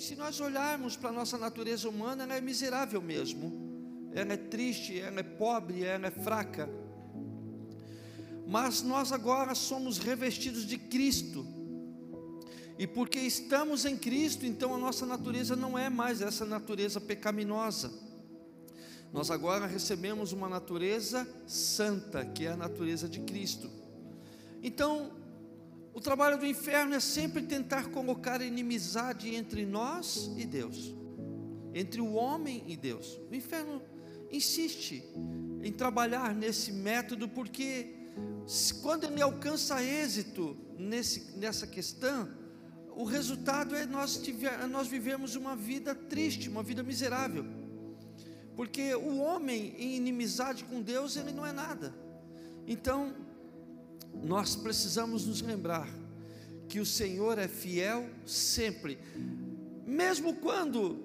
E 0.00 0.02
se 0.02 0.16
nós 0.16 0.40
olharmos 0.40 0.96
para 0.96 1.10
a 1.10 1.12
nossa 1.12 1.36
natureza 1.36 1.86
humana, 1.86 2.22
ela 2.22 2.34
é 2.34 2.40
miserável 2.40 3.02
mesmo. 3.02 4.08
Ela 4.14 4.32
é 4.32 4.36
triste, 4.38 4.98
ela 4.98 5.20
é 5.20 5.22
pobre, 5.22 5.84
ela 5.84 6.06
é 6.06 6.10
fraca. 6.10 6.70
Mas 8.46 8.80
nós 8.80 9.12
agora 9.12 9.54
somos 9.54 9.98
revestidos 9.98 10.64
de 10.64 10.78
Cristo. 10.78 11.46
E 12.78 12.86
porque 12.86 13.18
estamos 13.18 13.84
em 13.84 13.94
Cristo, 13.94 14.46
então 14.46 14.74
a 14.74 14.78
nossa 14.78 15.04
natureza 15.04 15.54
não 15.54 15.78
é 15.78 15.90
mais 15.90 16.22
essa 16.22 16.46
natureza 16.46 16.98
pecaminosa. 16.98 17.92
Nós 19.12 19.30
agora 19.30 19.66
recebemos 19.66 20.32
uma 20.32 20.48
natureza 20.48 21.28
santa, 21.46 22.24
que 22.24 22.46
é 22.46 22.52
a 22.52 22.56
natureza 22.56 23.06
de 23.06 23.20
Cristo. 23.20 23.70
Então, 24.62 25.19
o 25.92 26.00
trabalho 26.00 26.38
do 26.38 26.46
inferno 26.46 26.94
é 26.94 27.00
sempre 27.00 27.42
tentar 27.42 27.90
colocar 27.90 28.40
inimizade 28.40 29.34
entre 29.34 29.66
nós 29.66 30.30
e 30.36 30.46
Deus, 30.46 30.94
entre 31.74 32.00
o 32.00 32.12
homem 32.12 32.62
e 32.66 32.76
Deus. 32.76 33.18
O 33.30 33.34
inferno 33.34 33.82
insiste 34.30 35.02
em 35.62 35.72
trabalhar 35.72 36.34
nesse 36.34 36.72
método, 36.72 37.28
porque 37.28 37.94
quando 38.82 39.04
ele 39.04 39.20
alcança 39.20 39.82
êxito 39.82 40.56
nesse, 40.78 41.36
nessa 41.36 41.66
questão, 41.66 42.28
o 42.94 43.04
resultado 43.04 43.74
é 43.74 43.86
nós, 43.86 44.16
tiver, 44.16 44.66
nós 44.68 44.86
vivemos 44.86 45.34
uma 45.34 45.56
vida 45.56 45.94
triste, 45.94 46.48
uma 46.48 46.62
vida 46.62 46.82
miserável. 46.82 47.44
Porque 48.56 48.94
o 48.94 49.18
homem 49.18 49.74
em 49.78 49.96
inimizade 49.96 50.64
com 50.64 50.82
Deus, 50.82 51.16
ele 51.16 51.32
não 51.32 51.46
é 51.46 51.52
nada. 51.52 51.94
Então, 52.66 53.14
nós 54.22 54.56
precisamos 54.56 55.26
nos 55.26 55.40
lembrar 55.40 55.88
que 56.68 56.78
o 56.78 56.86
Senhor 56.86 57.38
é 57.38 57.48
fiel 57.48 58.08
sempre, 58.24 58.98
mesmo 59.86 60.34
quando, 60.34 60.96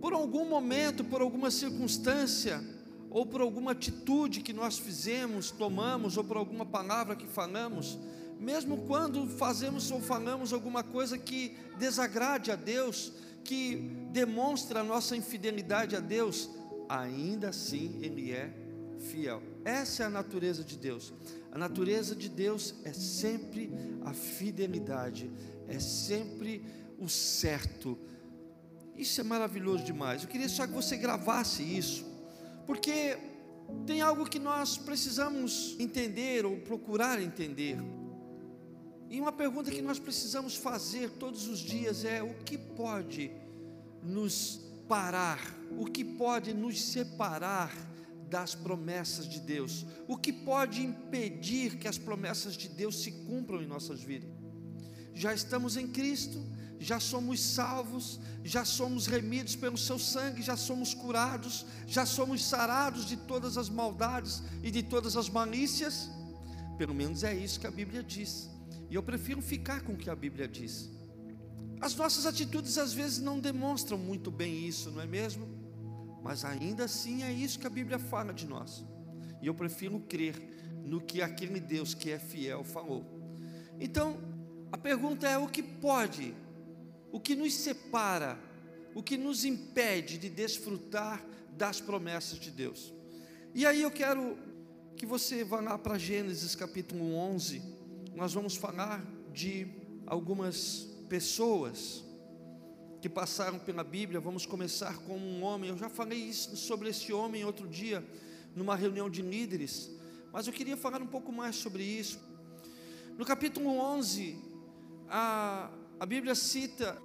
por 0.00 0.12
algum 0.12 0.46
momento, 0.46 1.02
por 1.02 1.20
alguma 1.20 1.50
circunstância, 1.50 2.62
ou 3.10 3.24
por 3.24 3.40
alguma 3.40 3.70
atitude 3.70 4.40
que 4.40 4.52
nós 4.52 4.78
fizemos, 4.78 5.50
tomamos, 5.50 6.16
ou 6.16 6.24
por 6.24 6.36
alguma 6.36 6.66
palavra 6.66 7.14
que 7.14 7.26
falamos, 7.26 7.98
mesmo 8.40 8.78
quando 8.86 9.26
fazemos 9.28 9.90
ou 9.90 10.00
falamos 10.00 10.52
alguma 10.52 10.82
coisa 10.82 11.16
que 11.16 11.56
desagrade 11.78 12.50
a 12.50 12.56
Deus, 12.56 13.12
que 13.44 13.76
demonstra 14.12 14.80
a 14.80 14.84
nossa 14.84 15.16
infidelidade 15.16 15.94
a 15.94 16.00
Deus, 16.00 16.50
ainda 16.88 17.50
assim 17.50 17.98
Ele 18.02 18.32
é 18.32 18.63
fiel. 18.98 19.42
Essa 19.64 20.04
é 20.04 20.06
a 20.06 20.10
natureza 20.10 20.62
de 20.64 20.76
Deus. 20.76 21.12
A 21.50 21.58
natureza 21.58 22.14
de 22.14 22.28
Deus 22.28 22.74
é 22.84 22.92
sempre 22.92 23.70
a 24.04 24.12
fidelidade, 24.12 25.30
é 25.68 25.78
sempre 25.78 26.64
o 26.98 27.08
certo. 27.08 27.98
Isso 28.96 29.20
é 29.20 29.24
maravilhoso 29.24 29.84
demais. 29.84 30.22
Eu 30.22 30.28
queria 30.28 30.48
só 30.48 30.66
que 30.66 30.72
você 30.72 30.96
gravasse 30.96 31.62
isso, 31.62 32.04
porque 32.66 33.16
tem 33.86 34.00
algo 34.00 34.28
que 34.28 34.38
nós 34.38 34.76
precisamos 34.76 35.76
entender 35.78 36.44
ou 36.44 36.56
procurar 36.58 37.20
entender. 37.20 37.78
E 39.08 39.20
uma 39.20 39.32
pergunta 39.32 39.70
que 39.70 39.82
nós 39.82 39.98
precisamos 39.98 40.56
fazer 40.56 41.10
todos 41.10 41.46
os 41.46 41.58
dias 41.58 42.04
é: 42.04 42.22
o 42.22 42.34
que 42.44 42.58
pode 42.58 43.30
nos 44.02 44.60
parar? 44.88 45.38
O 45.78 45.84
que 45.84 46.04
pode 46.04 46.52
nos 46.52 46.82
separar 46.82 47.72
das 48.24 48.54
promessas 48.54 49.28
de 49.28 49.40
Deus? 49.40 49.86
O 50.08 50.16
que 50.16 50.32
pode 50.32 50.82
impedir 50.82 51.76
que 51.76 51.88
as 51.88 51.98
promessas 51.98 52.56
de 52.56 52.68
Deus 52.68 53.02
se 53.02 53.12
cumpram 53.12 53.62
em 53.62 53.66
nossas 53.66 54.00
vidas? 54.02 54.30
Já 55.14 55.32
estamos 55.32 55.76
em 55.76 55.86
Cristo, 55.86 56.42
já 56.78 56.98
somos 56.98 57.40
salvos, 57.40 58.20
já 58.42 58.64
somos 58.64 59.06
remidos 59.06 59.56
pelo 59.56 59.78
seu 59.78 59.98
sangue, 59.98 60.42
já 60.42 60.56
somos 60.56 60.92
curados, 60.92 61.64
já 61.86 62.04
somos 62.04 62.44
sarados 62.44 63.06
de 63.06 63.16
todas 63.16 63.56
as 63.56 63.68
maldades 63.68 64.42
e 64.62 64.70
de 64.70 64.82
todas 64.82 65.16
as 65.16 65.28
malícias. 65.28 66.10
Pelo 66.76 66.94
menos 66.94 67.22
é 67.22 67.34
isso 67.34 67.60
que 67.60 67.66
a 67.66 67.70
Bíblia 67.70 68.02
diz. 68.02 68.50
E 68.90 68.94
eu 68.94 69.02
prefiro 69.02 69.40
ficar 69.40 69.82
com 69.82 69.92
o 69.92 69.96
que 69.96 70.10
a 70.10 70.16
Bíblia 70.16 70.48
diz. 70.48 70.90
As 71.80 71.94
nossas 71.94 72.26
atitudes 72.26 72.76
às 72.78 72.92
vezes 72.92 73.18
não 73.18 73.38
demonstram 73.38 73.96
muito 73.96 74.30
bem 74.30 74.66
isso, 74.66 74.90
não 74.90 75.00
é 75.00 75.06
mesmo? 75.06 75.46
Mas 76.24 76.42
ainda 76.42 76.84
assim 76.84 77.22
é 77.22 77.30
isso 77.30 77.58
que 77.58 77.66
a 77.66 77.70
Bíblia 77.70 77.98
fala 77.98 78.32
de 78.32 78.46
nós. 78.46 78.82
E 79.42 79.46
eu 79.46 79.52
prefiro 79.52 80.00
crer 80.00 80.34
no 80.82 80.98
que 80.98 81.20
aquele 81.20 81.60
Deus 81.60 81.92
que 81.92 82.10
é 82.10 82.18
fiel 82.18 82.64
falou. 82.64 83.04
Então, 83.78 84.16
a 84.72 84.78
pergunta 84.78 85.28
é: 85.28 85.36
o 85.36 85.46
que 85.46 85.62
pode, 85.62 86.34
o 87.12 87.20
que 87.20 87.36
nos 87.36 87.52
separa, 87.52 88.38
o 88.94 89.02
que 89.02 89.18
nos 89.18 89.44
impede 89.44 90.16
de 90.16 90.30
desfrutar 90.30 91.22
das 91.58 91.78
promessas 91.78 92.38
de 92.40 92.50
Deus? 92.50 92.90
E 93.54 93.66
aí 93.66 93.82
eu 93.82 93.90
quero 93.90 94.38
que 94.96 95.04
você 95.04 95.44
vá 95.44 95.60
lá 95.60 95.76
para 95.76 95.98
Gênesis 95.98 96.54
capítulo 96.54 97.14
11, 97.16 97.60
nós 98.14 98.32
vamos 98.32 98.56
falar 98.56 99.04
de 99.30 99.66
algumas 100.06 100.88
pessoas 101.06 102.03
que 103.04 103.08
passaram 103.10 103.58
pela 103.58 103.84
Bíblia. 103.84 104.18
Vamos 104.18 104.46
começar 104.46 104.96
com 105.00 105.14
um 105.14 105.42
homem. 105.42 105.68
Eu 105.68 105.76
já 105.76 105.90
falei 105.90 106.18
isso, 106.18 106.56
sobre 106.56 106.88
esse 106.88 107.12
homem 107.12 107.44
outro 107.44 107.68
dia, 107.68 108.02
numa 108.56 108.74
reunião 108.74 109.10
de 109.10 109.20
líderes, 109.20 109.90
mas 110.32 110.46
eu 110.46 110.54
queria 110.54 110.74
falar 110.74 111.02
um 111.02 111.06
pouco 111.06 111.30
mais 111.30 111.54
sobre 111.54 111.82
isso. 111.82 112.18
No 113.18 113.26
capítulo 113.26 113.78
11, 113.78 114.38
a, 115.06 115.68
a 116.00 116.06
Bíblia 116.06 116.34
cita 116.34 116.96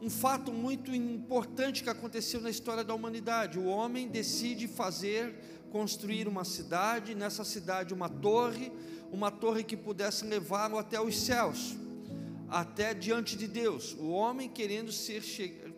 um 0.00 0.08
fato 0.08 0.50
muito 0.50 0.94
importante 0.94 1.82
que 1.82 1.90
aconteceu 1.90 2.40
na 2.40 2.48
história 2.48 2.82
da 2.82 2.94
humanidade. 2.94 3.58
O 3.58 3.66
homem 3.66 4.08
decide 4.08 4.66
fazer, 4.66 5.34
construir 5.70 6.26
uma 6.26 6.46
cidade, 6.46 7.14
nessa 7.14 7.44
cidade 7.44 7.92
uma 7.92 8.08
torre, 8.08 8.72
uma 9.12 9.30
torre 9.30 9.62
que 9.62 9.76
pudesse 9.76 10.24
levá-lo 10.24 10.78
até 10.78 10.98
os 10.98 11.18
céus 11.20 11.83
até 12.48 12.94
diante 12.94 13.36
de 13.36 13.46
Deus. 13.46 13.94
O 13.98 14.10
homem 14.10 14.48
querendo, 14.48 14.92
ser, 14.92 15.22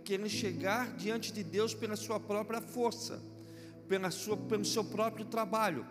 querendo 0.04 0.28
chegar 0.28 0.96
diante 0.96 1.32
de 1.32 1.42
Deus 1.42 1.74
pela 1.74 1.96
sua 1.96 2.18
própria 2.18 2.60
força, 2.60 3.22
pela 3.88 4.10
sua, 4.10 4.36
pelo 4.36 4.64
seu 4.64 4.84
próprio 4.84 5.24
trabalho. 5.24 5.86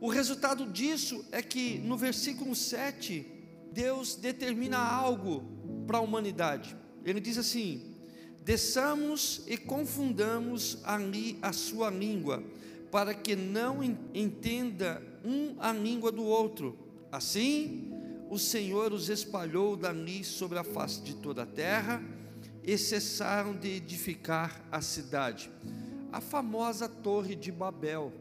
O 0.00 0.08
resultado 0.08 0.66
disso 0.66 1.24
é 1.30 1.42
que 1.42 1.78
no 1.78 1.96
versículo 1.96 2.54
7, 2.54 3.26
Deus 3.72 4.16
determina 4.16 4.78
algo 4.78 5.44
para 5.86 5.98
a 5.98 6.00
humanidade. 6.00 6.76
Ele 7.04 7.20
diz 7.20 7.36
assim: 7.36 7.94
desçamos 8.42 9.42
e 9.46 9.56
confundamos 9.56 10.78
ali 10.84 11.38
a 11.42 11.52
sua 11.52 11.90
língua, 11.90 12.42
para 12.90 13.14
que 13.14 13.36
não 13.36 13.82
entenda 14.14 15.02
um 15.24 15.56
a 15.58 15.72
língua 15.72 16.10
do 16.10 16.24
outro. 16.24 16.78
Assim, 17.12 17.92
o 18.30 18.38
Senhor 18.38 18.92
os 18.92 19.08
espalhou 19.08 19.76
dali 19.76 20.22
sobre 20.22 20.56
a 20.56 20.62
face 20.62 21.00
de 21.00 21.16
toda 21.16 21.42
a 21.42 21.46
terra 21.46 22.00
e 22.62 22.78
cessaram 22.78 23.56
de 23.56 23.68
edificar 23.68 24.64
a 24.70 24.80
cidade. 24.80 25.50
A 26.12 26.20
famosa 26.20 26.88
Torre 26.88 27.34
de 27.34 27.50
Babel. 27.50 28.12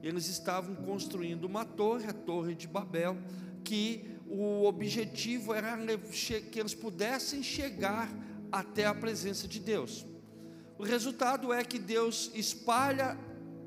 Eles 0.00 0.28
estavam 0.28 0.76
construindo 0.76 1.44
uma 1.44 1.64
torre, 1.64 2.06
a 2.06 2.12
Torre 2.12 2.54
de 2.54 2.68
Babel, 2.68 3.18
que 3.64 4.16
o 4.28 4.64
objetivo 4.64 5.52
era 5.52 5.76
que 6.50 6.60
eles 6.60 6.74
pudessem 6.74 7.42
chegar 7.42 8.08
até 8.50 8.86
a 8.86 8.94
presença 8.94 9.48
de 9.48 9.58
Deus. 9.58 10.06
O 10.78 10.84
resultado 10.84 11.52
é 11.52 11.64
que 11.64 11.80
Deus 11.80 12.30
espalha 12.34 13.18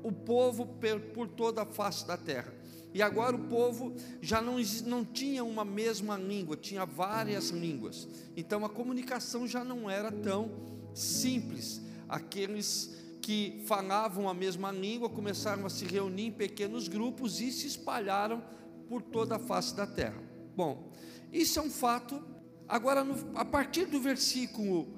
o 0.02 0.10
povo 0.10 0.78
por 1.12 1.28
toda 1.28 1.62
a 1.62 1.66
face 1.66 2.06
da 2.06 2.16
terra. 2.16 2.55
E 2.96 3.02
agora 3.02 3.36
o 3.36 3.40
povo 3.40 3.92
já 4.22 4.40
não, 4.40 4.56
não 4.86 5.04
tinha 5.04 5.44
uma 5.44 5.66
mesma 5.66 6.16
língua, 6.16 6.56
tinha 6.56 6.86
várias 6.86 7.50
línguas. 7.50 8.08
Então 8.34 8.64
a 8.64 8.70
comunicação 8.70 9.46
já 9.46 9.62
não 9.62 9.90
era 9.90 10.10
tão 10.10 10.50
simples. 10.94 11.82
Aqueles 12.08 12.96
que 13.20 13.62
falavam 13.66 14.30
a 14.30 14.32
mesma 14.32 14.72
língua 14.72 15.10
começaram 15.10 15.66
a 15.66 15.68
se 15.68 15.84
reunir 15.84 16.28
em 16.28 16.32
pequenos 16.32 16.88
grupos 16.88 17.38
e 17.38 17.52
se 17.52 17.66
espalharam 17.66 18.42
por 18.88 19.02
toda 19.02 19.36
a 19.36 19.38
face 19.38 19.76
da 19.76 19.86
terra. 19.86 20.22
Bom, 20.56 20.90
isso 21.30 21.58
é 21.58 21.62
um 21.62 21.70
fato. 21.70 22.24
Agora, 22.66 23.04
no, 23.04 23.36
a 23.36 23.44
partir 23.44 23.84
do 23.84 24.00
versículo 24.00 24.88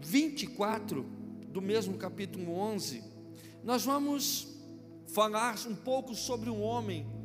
24 0.00 1.02
do 1.48 1.60
mesmo 1.60 1.98
capítulo 1.98 2.52
11, 2.52 3.02
nós 3.64 3.84
vamos 3.84 4.56
falar 5.08 5.56
um 5.66 5.74
pouco 5.74 6.14
sobre 6.14 6.48
um 6.48 6.62
homem 6.62 7.18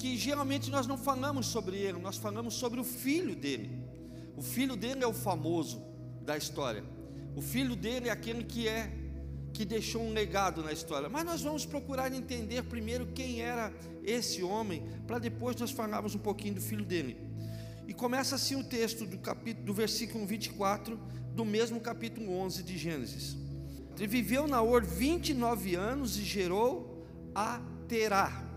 que 0.00 0.16
geralmente 0.16 0.70
nós 0.70 0.86
não 0.86 0.96
falamos 0.96 1.46
sobre 1.46 1.76
ele, 1.76 1.98
nós 1.98 2.16
falamos 2.16 2.54
sobre 2.54 2.80
o 2.80 2.84
filho 2.84 3.36
dele. 3.36 3.84
O 4.34 4.40
filho 4.40 4.74
dele 4.74 5.04
é 5.04 5.06
o 5.06 5.12
famoso 5.12 5.82
da 6.22 6.38
história. 6.38 6.82
O 7.36 7.42
filho 7.42 7.76
dele 7.76 8.08
é 8.08 8.10
aquele 8.10 8.42
que 8.42 8.66
é 8.66 8.90
que 9.52 9.62
deixou 9.62 10.00
um 10.02 10.14
legado 10.14 10.62
na 10.62 10.72
história. 10.72 11.06
Mas 11.10 11.22
nós 11.26 11.42
vamos 11.42 11.66
procurar 11.66 12.10
entender 12.14 12.62
primeiro 12.62 13.08
quem 13.08 13.42
era 13.42 13.70
esse 14.02 14.42
homem, 14.42 14.82
para 15.06 15.18
depois 15.18 15.54
nós 15.56 15.70
falarmos 15.70 16.14
um 16.14 16.18
pouquinho 16.18 16.54
do 16.54 16.62
filho 16.62 16.84
dele. 16.84 17.18
E 17.86 17.92
começa 17.92 18.36
assim 18.36 18.56
o 18.56 18.64
texto 18.64 19.04
do 19.04 19.18
capítulo 19.18 19.66
do 19.66 19.74
versículo 19.74 20.24
24 20.26 20.98
do 21.34 21.44
mesmo 21.44 21.78
capítulo 21.78 22.32
11 22.38 22.62
de 22.62 22.78
Gênesis. 22.78 23.36
Ele 23.98 24.06
viveu 24.06 24.48
Naor 24.48 24.82
29 24.82 25.74
anos 25.74 26.16
e 26.16 26.22
gerou 26.22 27.04
a 27.34 27.60
Terá. 27.86 28.49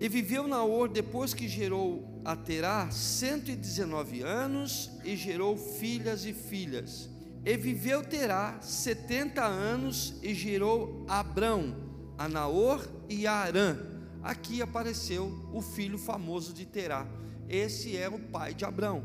E 0.00 0.08
viveu 0.08 0.46
Naor 0.46 0.88
depois 0.88 1.34
que 1.34 1.48
gerou 1.48 2.22
a 2.24 2.36
Terá 2.36 2.88
119 2.90 4.22
anos 4.22 4.90
e 5.04 5.16
gerou 5.16 5.56
filhas 5.56 6.24
e 6.24 6.32
filhas. 6.32 7.08
E 7.44 7.56
viveu 7.56 8.04
Terá 8.04 8.60
70 8.60 9.44
anos 9.44 10.14
e 10.22 10.34
gerou 10.34 11.04
Abrão, 11.08 11.74
a 12.16 12.28
Naor 12.28 12.86
e 13.08 13.26
a 13.26 13.32
Arã. 13.32 13.76
Aqui 14.22 14.62
apareceu 14.62 15.32
o 15.52 15.60
filho 15.60 15.98
famoso 15.98 16.52
de 16.52 16.64
Terá. 16.64 17.06
Esse 17.48 17.96
é 17.96 18.08
o 18.08 18.18
pai 18.18 18.54
de 18.54 18.64
Abrão, 18.64 19.02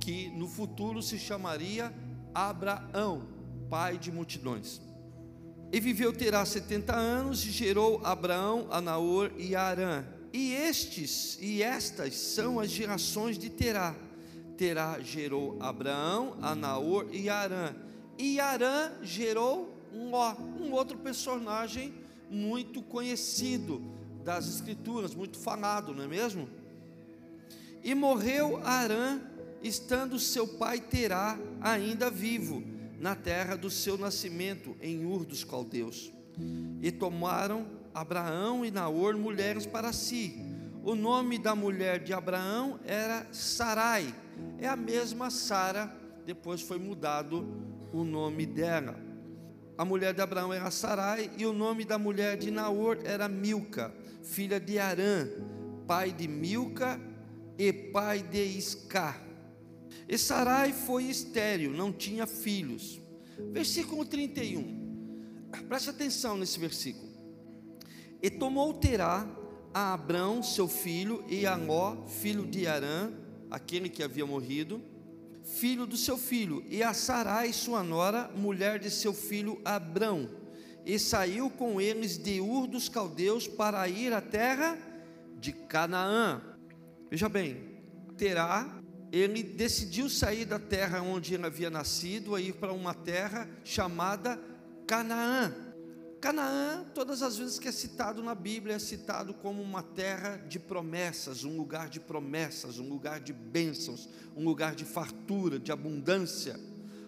que 0.00 0.28
no 0.30 0.48
futuro 0.48 1.00
se 1.00 1.18
chamaria 1.18 1.94
Abraão, 2.34 3.28
pai 3.70 3.96
de 3.96 4.10
multidões. 4.10 4.80
E 5.72 5.80
viveu 5.80 6.12
Terá 6.12 6.44
70 6.44 6.94
anos 6.94 7.46
e 7.46 7.50
gerou 7.50 7.98
Abraão, 8.04 8.66
a 8.70 8.78
Naor 8.78 9.32
e 9.38 9.56
Arã. 9.56 10.04
E 10.30 10.52
estes 10.52 11.38
e 11.40 11.62
estas 11.62 12.14
são 12.14 12.60
as 12.60 12.70
gerações 12.70 13.38
de 13.38 13.48
Terá. 13.48 13.96
Terá 14.58 15.00
gerou 15.00 15.56
Abraão, 15.60 16.36
a 16.42 16.54
Naor 16.54 17.08
e 17.10 17.30
Arã. 17.30 17.74
E 18.18 18.38
Arã 18.38 18.92
gerou 19.02 19.74
um, 19.94 20.14
um 20.62 20.72
outro 20.72 20.98
personagem 20.98 21.94
muito 22.30 22.82
conhecido 22.82 23.82
das 24.22 24.46
Escrituras, 24.48 25.14
muito 25.14 25.38
falado, 25.38 25.94
não 25.94 26.04
é 26.04 26.06
mesmo? 26.06 26.50
E 27.82 27.94
morreu 27.94 28.60
Arã, 28.62 29.20
estando 29.62 30.18
seu 30.18 30.46
pai 30.46 30.80
Terá 30.80 31.38
ainda 31.62 32.10
vivo, 32.10 32.62
na 33.02 33.16
terra 33.16 33.56
do 33.56 33.68
seu 33.68 33.98
nascimento, 33.98 34.76
em 34.80 35.04
Ur 35.04 35.26
dos 35.26 35.42
Caldeus. 35.42 36.12
E 36.80 36.92
tomaram 36.92 37.66
Abraão 37.92 38.64
e 38.64 38.70
Naor 38.70 39.18
mulheres 39.18 39.66
para 39.66 39.92
si. 39.92 40.40
O 40.84 40.94
nome 40.94 41.36
da 41.36 41.52
mulher 41.52 41.98
de 41.98 42.12
Abraão 42.12 42.78
era 42.84 43.26
Sarai, 43.32 44.14
é 44.56 44.68
a 44.68 44.76
mesma 44.76 45.30
Sara, 45.30 45.92
depois 46.24 46.62
foi 46.62 46.78
mudado 46.78 47.44
o 47.92 48.04
nome 48.04 48.46
dela. 48.46 48.96
A 49.76 49.84
mulher 49.84 50.14
de 50.14 50.20
Abraão 50.20 50.52
era 50.52 50.70
Sarai 50.70 51.28
e 51.36 51.44
o 51.44 51.52
nome 51.52 51.84
da 51.84 51.98
mulher 51.98 52.36
de 52.36 52.52
Naor 52.52 52.98
era 53.04 53.28
Milca, 53.28 53.92
filha 54.22 54.60
de 54.60 54.78
Arã, 54.78 55.26
pai 55.88 56.12
de 56.12 56.28
Milca 56.28 57.00
e 57.58 57.72
pai 57.72 58.22
de 58.22 58.44
Isca. 58.44 59.31
E 60.08 60.18
Sarai 60.18 60.72
foi 60.72 61.04
estéril, 61.04 61.72
não 61.72 61.92
tinha 61.92 62.26
filhos. 62.26 63.00
Versículo 63.52 64.04
31. 64.04 64.82
Preste 65.68 65.90
atenção 65.90 66.36
nesse 66.36 66.58
versículo. 66.58 67.10
E 68.22 68.30
tomou 68.30 68.72
Terá 68.74 69.26
a 69.74 69.94
Abrão, 69.94 70.42
seu 70.42 70.68
filho, 70.68 71.24
e 71.28 71.46
a 71.46 71.56
Nó, 71.56 72.06
filho 72.06 72.46
de 72.46 72.66
Arã, 72.66 73.10
aquele 73.50 73.88
que 73.88 74.02
havia 74.02 74.26
morrido, 74.26 74.82
filho 75.42 75.86
do 75.86 75.96
seu 75.96 76.16
filho, 76.16 76.64
e 76.68 76.82
a 76.82 76.92
Sarai, 76.92 77.52
sua 77.52 77.82
nora, 77.82 78.30
mulher 78.36 78.78
de 78.78 78.90
seu 78.90 79.12
filho 79.12 79.60
Abrão, 79.64 80.28
e 80.84 80.98
saiu 80.98 81.48
com 81.48 81.80
eles 81.80 82.18
de 82.18 82.40
Ur 82.40 82.66
dos 82.66 82.88
Caldeus 82.88 83.46
para 83.46 83.88
ir 83.88 84.12
à 84.12 84.20
terra 84.20 84.78
de 85.38 85.52
Canaã. 85.52 86.42
Veja 87.10 87.28
bem, 87.28 87.80
Terá, 88.16 88.81
ele 89.12 89.42
decidiu 89.42 90.08
sair 90.08 90.46
da 90.46 90.58
terra 90.58 91.02
onde 91.02 91.34
ele 91.34 91.44
havia 91.44 91.68
nascido, 91.68 92.38
e 92.38 92.48
ir 92.48 92.54
para 92.54 92.72
uma 92.72 92.94
terra 92.94 93.46
chamada 93.62 94.40
Canaã. 94.86 95.54
Canaã, 96.18 96.84
todas 96.94 97.20
as 97.20 97.36
vezes 97.36 97.58
que 97.58 97.68
é 97.68 97.72
citado 97.72 98.22
na 98.22 98.34
Bíblia, 98.34 98.76
é 98.76 98.78
citado 98.78 99.34
como 99.34 99.60
uma 99.60 99.82
terra 99.82 100.36
de 100.48 100.58
promessas, 100.58 101.44
um 101.44 101.58
lugar 101.58 101.90
de 101.90 102.00
promessas, 102.00 102.78
um 102.78 102.88
lugar 102.88 103.20
de 103.20 103.34
bênçãos, 103.34 104.08
um 104.34 104.44
lugar 104.44 104.74
de 104.74 104.84
fartura, 104.84 105.58
de 105.58 105.70
abundância, 105.70 106.58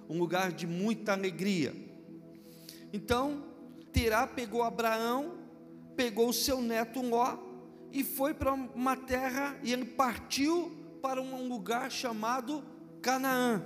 um 0.07 0.19
lugar 0.19 0.53
de 0.53 0.67
muita 0.67 1.13
alegria. 1.13 1.75
Então, 2.93 3.45
Terá 3.93 4.27
pegou 4.27 4.63
Abraão, 4.63 5.39
pegou 5.97 6.29
o 6.29 6.35
seu 6.35 6.61
neto 6.61 7.01
Ló 7.01 7.39
e 7.93 8.05
foi 8.05 8.35
para 8.35 8.53
uma 8.53 8.97
terra 8.97 9.57
e 9.63 9.73
ele 9.73 9.85
partiu 9.85 10.84
para 11.05 11.21
um 11.21 11.47
lugar 11.47 11.93
chamado 11.93 12.65
Canaã. 13.03 13.63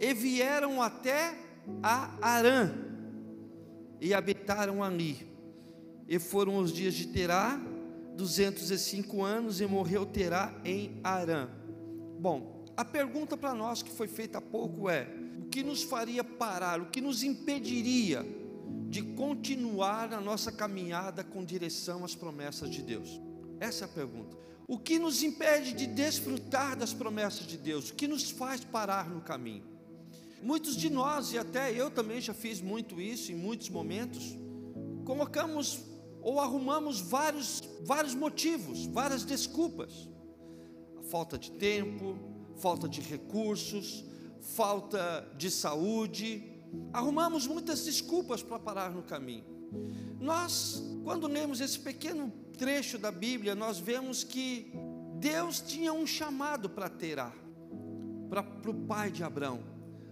E 0.00 0.14
vieram 0.14 0.80
até 0.80 1.36
a 1.82 2.16
Arã 2.26 2.72
e 4.00 4.14
habitaram 4.14 4.82
ali. 4.82 5.30
E 6.08 6.18
foram 6.18 6.56
os 6.56 6.72
dias 6.72 6.94
de 6.94 7.08
Terá, 7.08 7.60
205 8.16 9.22
anos, 9.22 9.60
e 9.60 9.66
morreu 9.66 10.06
Terá 10.06 10.58
em 10.64 10.98
Arã. 11.04 11.46
Bom, 12.18 12.64
a 12.74 12.86
pergunta 12.86 13.36
para 13.36 13.52
nós 13.52 13.82
que 13.82 13.90
foi 13.90 14.08
feita 14.08 14.38
há 14.38 14.40
pouco 14.40 14.88
é: 14.88 15.08
o 15.42 15.44
que 15.50 15.62
nos 15.62 15.82
faria 15.82 16.24
parar, 16.24 16.80
o 16.80 16.86
que 16.86 17.02
nos 17.02 17.22
impediria 17.22 18.24
de 18.88 19.02
continuar 19.02 20.08
na 20.08 20.22
nossa 20.22 20.50
caminhada 20.50 21.22
com 21.22 21.44
direção 21.44 22.02
às 22.02 22.14
promessas 22.14 22.70
de 22.70 22.82
Deus? 22.82 23.20
Essa 23.60 23.84
é 23.84 23.86
a 23.86 23.88
pergunta. 23.88 24.40
O 24.70 24.78
que 24.78 25.00
nos 25.00 25.24
impede 25.24 25.72
de 25.72 25.84
desfrutar 25.84 26.76
das 26.76 26.94
promessas 26.94 27.44
de 27.44 27.58
Deus? 27.58 27.90
O 27.90 27.94
que 27.94 28.06
nos 28.06 28.30
faz 28.30 28.62
parar 28.62 29.10
no 29.10 29.20
caminho? 29.20 29.64
Muitos 30.40 30.76
de 30.76 30.88
nós, 30.88 31.32
e 31.32 31.38
até 31.38 31.72
eu 31.72 31.90
também 31.90 32.20
já 32.20 32.32
fiz 32.32 32.60
muito 32.60 33.00
isso 33.00 33.32
em 33.32 33.34
muitos 33.34 33.68
momentos, 33.68 34.38
colocamos 35.04 35.80
ou 36.22 36.38
arrumamos 36.38 37.00
vários, 37.00 37.64
vários 37.82 38.14
motivos, 38.14 38.86
várias 38.86 39.24
desculpas. 39.24 40.08
Falta 41.10 41.36
de 41.36 41.50
tempo, 41.50 42.16
falta 42.60 42.88
de 42.88 43.00
recursos, 43.00 44.04
falta 44.40 45.28
de 45.36 45.50
saúde. 45.50 46.44
Arrumamos 46.92 47.44
muitas 47.44 47.84
desculpas 47.84 48.40
para 48.40 48.60
parar 48.60 48.92
no 48.92 49.02
caminho. 49.02 49.44
Nós, 50.20 50.80
quando 51.02 51.26
lemos 51.26 51.60
esse 51.60 51.80
pequeno 51.80 52.32
trecho 52.60 52.98
da 52.98 53.10
Bíblia, 53.10 53.54
nós 53.54 53.78
vemos 53.78 54.22
que 54.22 54.70
Deus 55.18 55.62
tinha 55.62 55.94
um 55.94 56.06
chamado 56.06 56.68
para 56.68 56.90
Terá, 56.90 57.32
para, 58.28 58.70
o 58.70 58.74
pai 58.86 59.10
de 59.10 59.24
Abraão. 59.24 59.64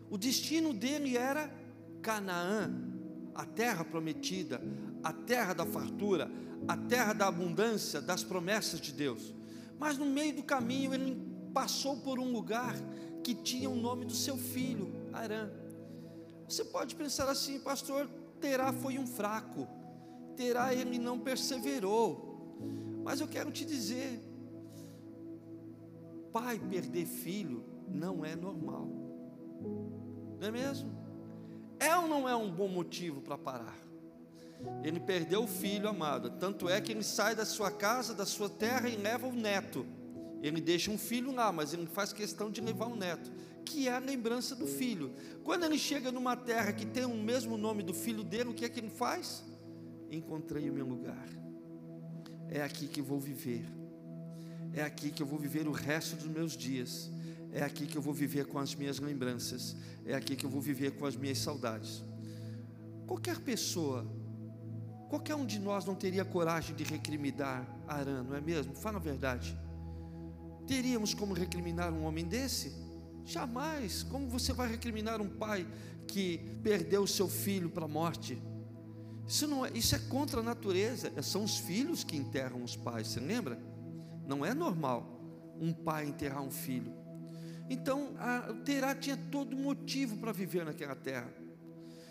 O 0.08 0.16
destino 0.16 0.72
dele 0.72 1.14
era 1.14 1.52
Canaã, 2.00 2.72
a 3.34 3.44
terra 3.44 3.84
prometida, 3.84 4.62
a 5.04 5.12
terra 5.12 5.52
da 5.52 5.66
fartura, 5.66 6.30
a 6.66 6.74
terra 6.74 7.12
da 7.12 7.26
abundância, 7.26 8.00
das 8.00 8.24
promessas 8.24 8.80
de 8.80 8.92
Deus. 8.92 9.34
Mas 9.78 9.98
no 9.98 10.06
meio 10.06 10.36
do 10.36 10.42
caminho 10.42 10.94
ele 10.94 11.22
passou 11.52 11.98
por 11.98 12.18
um 12.18 12.32
lugar 12.32 12.74
que 13.22 13.34
tinha 13.34 13.68
o 13.68 13.76
nome 13.76 14.06
do 14.06 14.14
seu 14.14 14.38
filho, 14.38 14.90
Arã. 15.12 15.50
Você 16.48 16.64
pode 16.64 16.94
pensar 16.94 17.28
assim, 17.28 17.60
pastor, 17.60 18.08
Terá 18.40 18.72
foi 18.72 18.98
um 18.98 19.06
fraco, 19.06 19.68
Terá 20.34 20.72
ele 20.72 20.98
não 20.98 21.18
perseverou. 21.18 22.27
Mas 23.02 23.20
eu 23.20 23.28
quero 23.28 23.50
te 23.50 23.64
dizer, 23.64 24.20
pai 26.32 26.58
perder 26.58 27.06
filho 27.06 27.64
não 27.88 28.24
é 28.24 28.36
normal. 28.36 28.88
Não 30.38 30.46
é 30.46 30.50
mesmo? 30.50 30.90
É 31.80 31.96
ou 31.96 32.06
não 32.06 32.28
é 32.28 32.34
um 32.34 32.50
bom 32.50 32.68
motivo 32.68 33.20
para 33.20 33.38
parar? 33.38 33.78
Ele 34.82 34.98
perdeu 34.98 35.44
o 35.44 35.46
filho 35.46 35.88
amado, 35.88 36.30
tanto 36.30 36.68
é 36.68 36.80
que 36.80 36.92
ele 36.92 37.04
sai 37.04 37.34
da 37.34 37.44
sua 37.44 37.70
casa, 37.70 38.14
da 38.14 38.26
sua 38.26 38.48
terra 38.48 38.88
e 38.88 38.96
leva 38.96 39.26
o 39.26 39.32
neto. 39.32 39.86
Ele 40.42 40.60
deixa 40.60 40.90
um 40.90 40.98
filho 40.98 41.32
lá, 41.32 41.52
mas 41.52 41.72
ele 41.72 41.86
faz 41.86 42.12
questão 42.12 42.50
de 42.50 42.60
levar 42.60 42.86
o 42.86 42.96
neto, 42.96 43.30
que 43.64 43.88
é 43.88 43.94
a 43.94 43.98
lembrança 43.98 44.54
do 44.54 44.66
filho. 44.66 45.12
Quando 45.44 45.64
ele 45.64 45.78
chega 45.78 46.12
numa 46.12 46.36
terra 46.36 46.72
que 46.72 46.86
tem 46.86 47.04
o 47.04 47.14
mesmo 47.14 47.56
nome 47.56 47.82
do 47.82 47.94
filho 47.94 48.24
dele, 48.24 48.50
o 48.50 48.54
que 48.54 48.64
é 48.64 48.68
que 48.68 48.80
ele 48.80 48.90
faz? 48.90 49.44
Encontrei 50.10 50.68
o 50.70 50.72
meu 50.72 50.86
lugar. 50.86 51.28
É 52.50 52.62
aqui 52.62 52.86
que 52.88 53.02
vou 53.02 53.20
viver. 53.20 53.64
É 54.72 54.82
aqui 54.82 55.10
que 55.10 55.22
eu 55.22 55.26
vou 55.26 55.38
viver 55.38 55.66
o 55.66 55.72
resto 55.72 56.16
dos 56.16 56.26
meus 56.26 56.56
dias. 56.56 57.10
É 57.52 57.62
aqui 57.62 57.86
que 57.86 57.96
eu 57.96 58.02
vou 58.02 58.14
viver 58.14 58.46
com 58.46 58.58
as 58.58 58.74
minhas 58.74 58.98
lembranças. 58.98 59.76
É 60.04 60.14
aqui 60.14 60.36
que 60.36 60.44
eu 60.44 60.50
vou 60.50 60.60
viver 60.60 60.92
com 60.92 61.06
as 61.06 61.16
minhas 61.16 61.38
saudades. 61.38 62.02
Qualquer 63.06 63.38
pessoa, 63.40 64.06
qualquer 65.08 65.34
um 65.34 65.46
de 65.46 65.58
nós 65.58 65.84
não 65.84 65.94
teria 65.94 66.24
coragem 66.24 66.76
de 66.76 66.84
recriminar 66.84 67.66
Arã, 67.86 68.22
não 68.22 68.36
é 68.36 68.40
mesmo? 68.40 68.74
Fala 68.74 68.96
a 68.96 69.00
verdade. 69.00 69.58
Teríamos 70.66 71.14
como 71.14 71.32
recriminar 71.32 71.92
um 71.92 72.04
homem 72.04 72.26
desse? 72.26 72.72
Jamais. 73.24 74.02
Como 74.02 74.28
você 74.28 74.52
vai 74.52 74.68
recriminar 74.68 75.20
um 75.20 75.28
pai 75.28 75.66
que 76.06 76.38
perdeu 76.62 77.06
seu 77.06 77.28
filho 77.28 77.70
para 77.70 77.86
a 77.86 77.88
morte? 77.88 78.40
Isso, 79.28 79.46
não 79.46 79.66
é, 79.66 79.70
isso 79.74 79.94
é 79.94 79.98
contra 79.98 80.40
a 80.40 80.42
natureza. 80.42 81.12
São 81.22 81.44
os 81.44 81.58
filhos 81.58 82.02
que 82.02 82.16
enterram 82.16 82.64
os 82.64 82.74
pais, 82.74 83.08
você 83.08 83.20
lembra? 83.20 83.60
Não 84.26 84.44
é 84.44 84.54
normal 84.54 85.16
um 85.60 85.72
pai 85.72 86.06
enterrar 86.06 86.42
um 86.42 86.50
filho. 86.50 86.92
Então, 87.68 88.14
a, 88.18 88.54
Terá 88.64 88.94
tinha 88.94 89.18
todo 89.30 89.54
motivo 89.54 90.16
para 90.16 90.32
viver 90.32 90.64
naquela 90.64 90.94
terra. 90.94 91.30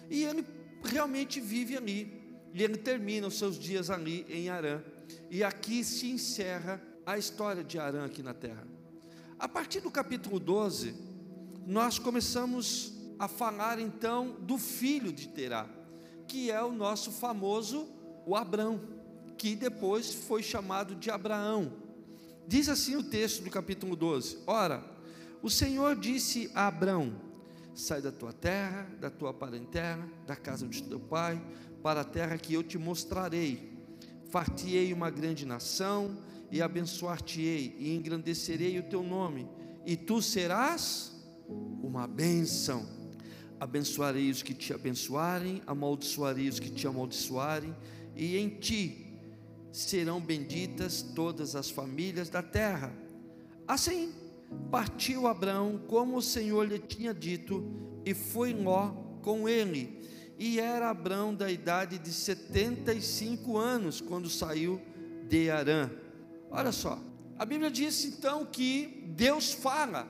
E 0.09 0.23
ele 0.23 0.45
realmente 0.83 1.41
vive 1.41 1.75
ali. 1.75 2.39
E 2.53 2.63
ele 2.63 2.77
termina 2.77 3.25
os 3.25 3.37
seus 3.37 3.57
dias 3.57 3.89
ali 3.89 4.23
em 4.29 4.49
Arã. 4.49 4.83
E 5.31 5.43
aqui 5.43 5.83
se 5.83 6.09
encerra 6.11 6.81
a 7.03 7.17
história 7.17 7.63
de 7.63 7.79
Arã 7.79 8.05
aqui 8.05 8.21
na 8.21 8.33
terra. 8.33 8.67
A 9.39 9.47
partir 9.47 9.79
do 9.79 9.89
capítulo 9.89 10.39
12, 10.39 10.93
nós 11.65 11.97
começamos 11.97 12.93
a 13.17 13.27
falar 13.27 13.79
então 13.79 14.37
do 14.41 14.57
filho 14.57 15.11
de 15.11 15.27
Terá, 15.29 15.67
que 16.27 16.51
é 16.51 16.61
o 16.61 16.71
nosso 16.71 17.11
famoso 17.11 17.87
o 18.25 18.35
Abrão, 18.35 18.81
que 19.37 19.55
depois 19.55 20.13
foi 20.13 20.43
chamado 20.43 20.95
de 20.95 21.09
Abraão. 21.09 21.71
Diz 22.47 22.67
assim 22.69 22.95
o 22.95 23.03
texto 23.03 23.43
do 23.43 23.49
capítulo 23.49 23.95
12: 23.95 24.39
Ora, 24.45 24.83
o 25.41 25.49
Senhor 25.49 25.95
disse 25.95 26.51
a 26.53 26.67
Abrão: 26.67 27.13
Sai 27.73 28.01
da 28.01 28.11
tua 28.11 28.33
terra, 28.33 28.89
da 28.99 29.09
tua 29.09 29.33
parentela, 29.33 30.09
da 30.25 30.35
casa 30.35 30.67
de 30.67 30.83
teu 30.83 30.99
pai, 30.99 31.41
para 31.81 32.01
a 32.01 32.05
terra 32.05 32.37
que 32.37 32.53
eu 32.53 32.63
te 32.63 32.77
mostrarei. 32.77 33.77
Fartiei 34.29 34.91
uma 34.91 35.09
grande 35.09 35.45
nação, 35.45 36.17
e 36.51 36.61
abençoar-te-ei, 36.61 37.75
e 37.77 37.95
engrandecerei 37.95 38.79
o 38.79 38.83
teu 38.83 39.03
nome, 39.03 39.47
e 39.85 39.95
tu 39.95 40.21
serás 40.21 41.13
uma 41.47 42.07
bênção. 42.07 42.96
Abençoarei 43.59 44.29
os 44.29 44.43
que 44.43 44.53
te 44.53 44.73
abençoarem, 44.73 45.61
amaldiçoarei 45.65 46.47
os 46.47 46.59
que 46.59 46.69
te 46.69 46.87
amaldiçoarem, 46.87 47.75
e 48.15 48.37
em 48.37 48.49
ti 48.49 49.07
serão 49.71 50.19
benditas 50.19 51.01
todas 51.01 51.55
as 51.55 51.69
famílias 51.69 52.29
da 52.29 52.41
terra. 52.41 52.93
Assim, 53.67 54.13
partiu 54.71 55.27
Abraão, 55.27 55.79
como 55.87 56.17
o 56.17 56.21
Senhor 56.21 56.67
lhe 56.67 56.79
tinha 56.79 57.13
dito, 57.13 57.65
e 58.05 58.13
foi 58.13 58.53
Ló 58.53 58.89
com 59.21 59.49
ele. 59.49 60.01
E 60.39 60.59
era 60.59 60.89
Abraão 60.89 61.33
da 61.33 61.51
idade 61.51 61.97
de 61.97 62.13
75 62.13 63.57
anos 63.57 63.99
quando 63.99 64.29
saiu 64.29 64.79
de 65.27 65.49
Arã. 65.49 65.89
Olha 66.49 66.71
só, 66.71 66.99
a 67.37 67.45
Bíblia 67.45 67.69
diz 67.69 68.05
então 68.05 68.45
que 68.45 69.03
Deus 69.15 69.51
fala 69.51 70.07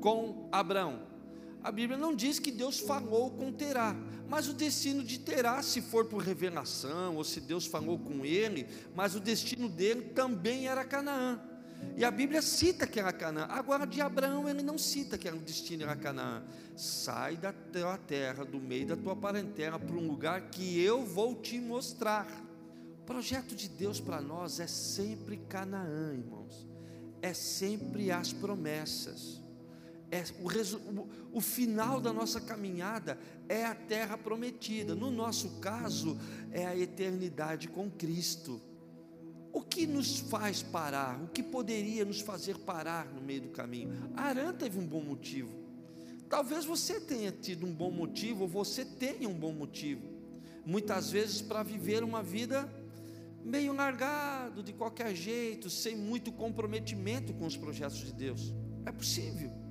com 0.00 0.48
Abraão. 0.50 1.07
A 1.62 1.72
Bíblia 1.72 1.98
não 1.98 2.14
diz 2.14 2.38
que 2.38 2.50
Deus 2.50 2.78
falou 2.78 3.30
com 3.30 3.52
Terá, 3.52 3.96
mas 4.28 4.48
o 4.48 4.52
destino 4.52 5.02
de 5.02 5.18
Terá, 5.18 5.62
se 5.62 5.80
for 5.80 6.04
por 6.04 6.22
revelação, 6.22 7.16
ou 7.16 7.24
se 7.24 7.40
Deus 7.40 7.66
falou 7.66 7.98
com 7.98 8.24
ele, 8.24 8.66
mas 8.94 9.14
o 9.14 9.20
destino 9.20 9.68
dele 9.68 10.02
também 10.14 10.68
era 10.68 10.84
Canaã. 10.84 11.40
E 11.96 12.04
a 12.04 12.10
Bíblia 12.10 12.42
cita 12.42 12.86
que 12.86 13.00
era 13.00 13.12
Canaã. 13.12 13.46
Agora, 13.48 13.86
de 13.86 14.00
Abraão, 14.00 14.48
ele 14.48 14.62
não 14.62 14.78
cita 14.78 15.18
que 15.18 15.26
era 15.26 15.36
o 15.36 15.40
destino 15.40 15.84
era 15.84 15.96
Canaã. 15.96 16.42
Sai 16.76 17.36
da 17.36 17.52
tua 17.52 17.98
terra, 17.98 18.44
do 18.44 18.60
meio 18.60 18.86
da 18.86 18.96
tua 18.96 19.16
parentela, 19.16 19.78
para 19.78 19.96
um 19.96 20.06
lugar 20.06 20.42
que 20.50 20.80
eu 20.80 21.04
vou 21.04 21.34
te 21.34 21.58
mostrar. 21.58 22.26
O 23.00 23.04
projeto 23.04 23.54
de 23.54 23.68
Deus 23.68 24.00
para 24.00 24.20
nós 24.20 24.60
é 24.60 24.66
sempre 24.66 25.38
Canaã, 25.48 26.14
irmãos. 26.14 26.68
É 27.20 27.34
sempre 27.34 28.12
as 28.12 28.32
promessas. 28.32 29.40
É 30.10 30.24
o, 30.40 31.00
o, 31.00 31.08
o 31.34 31.40
final 31.40 32.00
da 32.00 32.12
nossa 32.12 32.40
caminhada 32.40 33.18
é 33.48 33.64
a 33.64 33.74
terra 33.74 34.16
prometida. 34.16 34.94
No 34.94 35.10
nosso 35.10 35.60
caso, 35.60 36.18
é 36.50 36.66
a 36.66 36.76
eternidade 36.76 37.68
com 37.68 37.90
Cristo. 37.90 38.60
O 39.52 39.62
que 39.62 39.86
nos 39.86 40.18
faz 40.18 40.62
parar? 40.62 41.22
O 41.22 41.28
que 41.28 41.42
poderia 41.42 42.04
nos 42.04 42.20
fazer 42.20 42.58
parar 42.58 43.06
no 43.12 43.20
meio 43.20 43.42
do 43.42 43.48
caminho? 43.48 43.90
Arã 44.14 44.52
teve 44.52 44.78
um 44.78 44.86
bom 44.86 45.02
motivo. 45.02 45.50
Talvez 46.28 46.64
você 46.64 47.00
tenha 47.00 47.32
tido 47.32 47.66
um 47.66 47.72
bom 47.72 47.90
motivo, 47.90 48.42
ou 48.42 48.48
você 48.48 48.84
tenha 48.84 49.28
um 49.28 49.34
bom 49.34 49.52
motivo. 49.52 50.02
Muitas 50.64 51.10
vezes 51.10 51.40
para 51.40 51.62
viver 51.62 52.04
uma 52.04 52.22
vida 52.22 52.70
meio 53.42 53.72
largado, 53.72 54.62
de 54.62 54.74
qualquer 54.74 55.14
jeito, 55.14 55.70
sem 55.70 55.96
muito 55.96 56.30
comprometimento 56.30 57.32
com 57.32 57.46
os 57.46 57.56
projetos 57.56 57.98
de 57.98 58.12
Deus. 58.12 58.52
É 58.84 58.92
possível. 58.92 59.67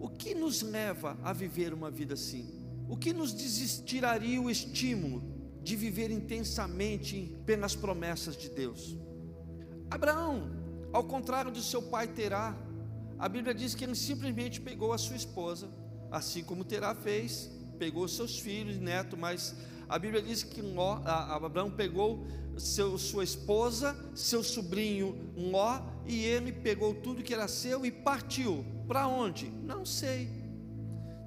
O 0.00 0.08
que 0.08 0.34
nos 0.34 0.62
leva 0.62 1.18
a 1.22 1.32
viver 1.32 1.74
uma 1.74 1.90
vida 1.90 2.14
assim? 2.14 2.48
O 2.88 2.96
que 2.96 3.12
nos 3.12 3.32
desistiraria 3.32 4.40
o 4.40 4.48
estímulo 4.50 5.22
de 5.62 5.76
viver 5.76 6.10
intensamente 6.10 7.36
pelas 7.44 7.74
promessas 7.74 8.36
de 8.36 8.48
Deus? 8.48 8.96
Abraão, 9.90 10.50
ao 10.92 11.04
contrário 11.04 11.50
do 11.50 11.60
seu 11.60 11.82
pai 11.82 12.06
Terá, 12.06 12.56
a 13.18 13.28
Bíblia 13.28 13.52
diz 13.52 13.74
que 13.74 13.84
ele 13.84 13.94
simplesmente 13.94 14.60
pegou 14.60 14.92
a 14.92 14.98
sua 14.98 15.16
esposa, 15.16 15.68
assim 16.10 16.44
como 16.44 16.64
Terá 16.64 16.94
fez, 16.94 17.50
pegou 17.78 18.06
seus 18.06 18.38
filhos 18.38 18.76
e 18.76 18.80
netos, 18.80 19.18
mas 19.18 19.54
a 19.88 19.98
Bíblia 19.98 20.22
diz 20.22 20.42
que 20.42 20.62
Ló, 20.62 21.00
Abraão 21.04 21.70
pegou 21.70 22.26
seu, 22.56 22.96
sua 22.98 23.24
esposa, 23.24 23.96
seu 24.14 24.42
sobrinho 24.42 25.32
Ló, 25.36 25.80
e 26.06 26.24
ele 26.24 26.52
pegou 26.52 26.94
tudo 26.94 27.22
que 27.22 27.34
era 27.34 27.48
seu 27.48 27.84
e 27.84 27.90
partiu. 27.90 28.64
Para 28.88 29.06
onde? 29.06 29.50
Não 29.50 29.84
sei. 29.84 30.30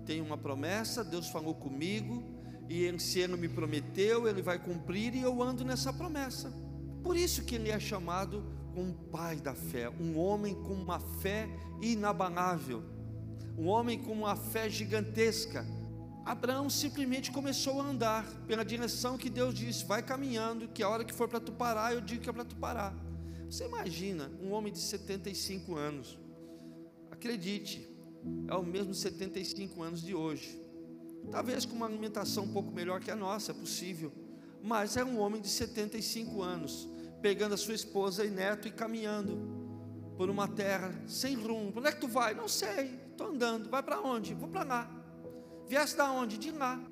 Tem 0.03 0.20
uma 0.20 0.36
promessa, 0.36 1.03
Deus 1.03 1.27
falou 1.27 1.53
comigo, 1.53 2.24
e 2.68 3.00
se 3.00 3.20
ele 3.20 3.38
me 3.38 3.48
prometeu, 3.48 4.27
ele 4.27 4.41
vai 4.41 4.58
cumprir, 4.58 5.13
e 5.13 5.22
eu 5.22 5.44
ando 5.44 5.63
nessa 5.63 5.94
promessa. 5.94 6.51
Por 7.03 7.15
isso 7.15 7.44
que 7.44 7.53
ele 7.53 7.70
é 7.70 7.80
chamado 7.80 8.44
um 8.75 8.91
pai 8.91 9.36
da 9.36 9.53
fé, 9.53 9.89
um 9.89 10.18
homem 10.18 10.56
com 10.56 10.74
uma 10.74 11.00
fé 11.00 11.48
inabalável, 11.80 12.84
um 13.56 13.68
homem 13.68 14.00
com 14.00 14.12
uma 14.12 14.36
fé 14.36 14.68
gigantesca. 14.68 15.63
Abraão 16.25 16.68
simplesmente 16.68 17.32
começou 17.32 17.80
a 17.80 17.86
andar 17.86 18.25
pela 18.48 18.65
direção 18.65 19.20
que 19.20 19.30
Deus 19.30 19.53
disse: 19.53 19.86
vai 19.86 20.01
caminhando, 20.01 20.68
que 20.68 20.82
a 20.82 20.89
hora 20.89 21.03
que 21.03 21.13
for 21.13 21.27
para 21.27 21.39
tu 21.39 21.51
parar, 21.51 21.94
eu 21.94 22.01
digo 22.01 22.24
que 22.24 22.30
é 22.30 22.34
para 22.34 22.46
tu 22.46 22.56
parar. 22.56 22.96
Você 23.48 23.65
imagina 23.65 24.32
um 24.41 24.51
homem 24.51 24.72
de 24.72 24.80
75 24.80 25.75
anos, 25.75 26.18
acredite, 27.22 27.88
é 28.48 28.56
o 28.56 28.63
mesmo 28.63 28.96
75 28.96 29.84
anos 29.84 30.01
de 30.01 30.16
hoje, 30.16 30.60
talvez 31.30 31.66
com 31.66 31.75
uma 31.75 31.86
alimentação 31.86 32.46
um 32.46 32.51
pouco 32.51 32.72
melhor 32.72 33.00
que 33.00 33.12
a 33.12 33.16
nossa, 33.16 33.51
é 33.51 33.54
possível, 33.54 34.12
mas 34.63 34.98
é 34.98 35.06
um 35.06 35.20
homem 35.20 35.40
de 35.40 35.48
75 35.48 36.42
anos, 36.42 36.90
pegando 37.22 37.54
a 37.54 37.58
sua 37.58 37.75
esposa 37.75 38.25
e 38.25 38.32
neto 38.32 38.68
e 38.68 38.72
caminhando 38.72 39.38
por 40.18 40.32
uma 40.32 40.48
terra 40.48 41.00
sem 41.08 41.36
rumo. 41.36 41.72
Onde 41.75 41.88
é 41.88 41.92
que 41.92 42.01
tu 42.01 42.08
vai? 42.08 42.34
Não 42.34 42.48
sei, 42.48 43.00
estou 43.12 43.28
andando. 43.28 43.70
Vai 43.70 43.84
para 43.84 44.01
onde? 44.01 44.34
Vou 44.34 44.50
para 44.50 44.63
lá. 44.63 44.92
Viesse 45.68 45.96
da 45.96 46.12
onde? 46.12 46.40
De 46.40 46.50
lá. 46.50 46.84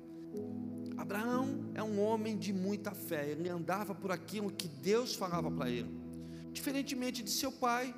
Abraão 0.96 1.72
é 1.74 1.82
um 1.82 2.00
homem 2.00 2.38
de 2.38 2.52
muita 2.52 2.92
fé, 2.92 3.28
ele 3.30 3.48
andava 3.48 3.96
por 3.96 4.12
aquilo 4.12 4.52
que 4.52 4.68
Deus 4.68 5.12
falava 5.12 5.50
para 5.50 5.68
ele. 5.68 5.90
Diferentemente 6.52 7.20
de 7.20 7.30
seu 7.30 7.50
pai, 7.50 7.92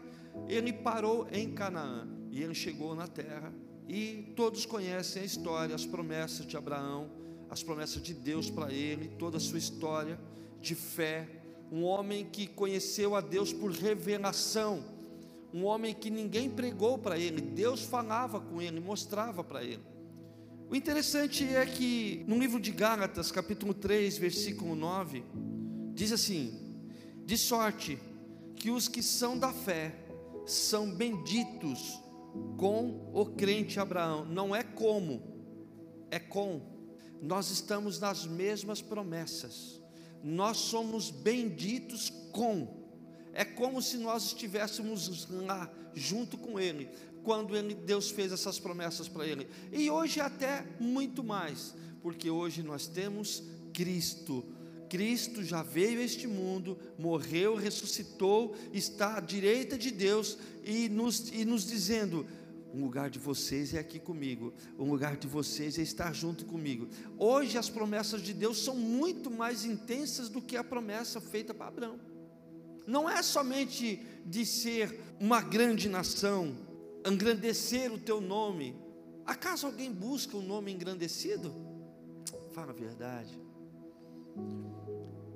ele 0.48 0.72
parou 0.72 1.28
em 1.30 1.52
Canaã 1.52 2.11
e 2.32 2.42
ele 2.42 2.54
chegou 2.54 2.94
na 2.94 3.06
terra. 3.06 3.52
E 3.86 4.32
todos 4.34 4.64
conhecem 4.64 5.22
a 5.22 5.24
história, 5.24 5.74
as 5.74 5.84
promessas 5.84 6.46
de 6.46 6.56
Abraão, 6.56 7.10
as 7.50 7.62
promessas 7.62 8.02
de 8.02 8.14
Deus 8.14 8.48
para 8.48 8.72
ele, 8.72 9.08
toda 9.18 9.36
a 9.36 9.40
sua 9.40 9.58
história 9.58 10.18
de 10.58 10.74
fé, 10.74 11.28
um 11.70 11.82
homem 11.82 12.24
que 12.24 12.46
conheceu 12.46 13.14
a 13.14 13.20
Deus 13.20 13.52
por 13.52 13.70
revelação, 13.70 14.82
um 15.52 15.64
homem 15.64 15.94
que 15.94 16.08
ninguém 16.08 16.48
pregou 16.48 16.96
para 16.96 17.18
ele, 17.18 17.42
Deus 17.42 17.82
falava 17.82 18.40
com 18.40 18.62
ele, 18.62 18.80
mostrava 18.80 19.44
para 19.44 19.62
ele. 19.62 19.82
O 20.70 20.74
interessante 20.74 21.44
é 21.44 21.66
que 21.66 22.24
no 22.26 22.38
livro 22.38 22.58
de 22.58 22.70
Gálatas, 22.70 23.30
capítulo 23.30 23.74
3, 23.74 24.16
versículo 24.16 24.74
9, 24.74 25.22
diz 25.92 26.12
assim: 26.12 26.78
De 27.26 27.36
sorte 27.36 27.98
que 28.56 28.70
os 28.70 28.88
que 28.88 29.02
são 29.02 29.38
da 29.38 29.52
fé 29.52 29.94
são 30.46 30.90
benditos 30.90 32.01
com 32.56 33.10
o 33.12 33.26
crente 33.26 33.78
Abraão, 33.78 34.24
não 34.24 34.54
é 34.54 34.62
como, 34.62 35.22
é 36.10 36.18
com. 36.18 36.60
Nós 37.20 37.50
estamos 37.50 38.00
nas 38.00 38.26
mesmas 38.26 38.82
promessas 38.82 39.82
nós 40.22 40.58
somos 40.58 41.10
benditos 41.10 42.10
com. 42.30 42.80
É 43.32 43.44
como 43.44 43.82
se 43.82 43.96
nós 43.96 44.26
estivéssemos 44.26 45.28
lá 45.30 45.70
junto 45.94 46.36
com 46.38 46.60
Ele, 46.60 46.88
quando 47.22 47.56
ele, 47.56 47.74
Deus 47.74 48.10
fez 48.10 48.30
essas 48.30 48.58
promessas 48.58 49.08
para 49.08 49.26
Ele. 49.26 49.48
E 49.72 49.90
hoje 49.90 50.20
até 50.20 50.64
muito 50.78 51.24
mais, 51.24 51.74
porque 52.02 52.30
hoje 52.30 52.62
nós 52.62 52.86
temos 52.86 53.42
Cristo. 53.72 54.44
Cristo 54.92 55.42
já 55.42 55.62
veio 55.62 56.00
a 56.00 56.02
este 56.02 56.26
mundo, 56.26 56.78
morreu, 56.98 57.54
ressuscitou, 57.54 58.54
está 58.74 59.16
à 59.16 59.20
direita 59.20 59.78
de 59.78 59.90
Deus 59.90 60.36
e 60.62 60.86
nos, 60.90 61.30
e 61.32 61.46
nos 61.46 61.64
dizendo: 61.64 62.26
um 62.74 62.82
lugar 62.82 63.08
de 63.08 63.18
vocês 63.18 63.72
é 63.72 63.78
aqui 63.78 63.98
comigo. 63.98 64.52
Um 64.78 64.90
lugar 64.90 65.16
de 65.16 65.26
vocês 65.26 65.78
é 65.78 65.82
estar 65.82 66.14
junto 66.14 66.44
comigo. 66.44 66.90
Hoje 67.18 67.56
as 67.56 67.70
promessas 67.70 68.20
de 68.20 68.34
Deus 68.34 68.62
são 68.62 68.76
muito 68.76 69.30
mais 69.30 69.64
intensas 69.64 70.28
do 70.28 70.42
que 70.42 70.58
a 70.58 70.62
promessa 70.62 71.22
feita 71.22 71.54
para 71.54 71.68
Abraão. 71.68 71.98
não 72.86 73.08
é 73.08 73.22
somente 73.22 73.98
de 74.26 74.44
ser 74.44 75.00
uma 75.18 75.40
grande 75.40 75.88
nação, 75.88 76.54
engrandecer 77.06 77.90
o 77.90 77.98
teu 77.98 78.20
nome. 78.20 78.76
Acaso 79.24 79.66
alguém 79.66 79.90
busca 79.90 80.36
um 80.36 80.42
nome 80.42 80.70
engrandecido? 80.70 81.54
Fala 82.50 82.72
a 82.72 82.74
verdade. 82.74 83.40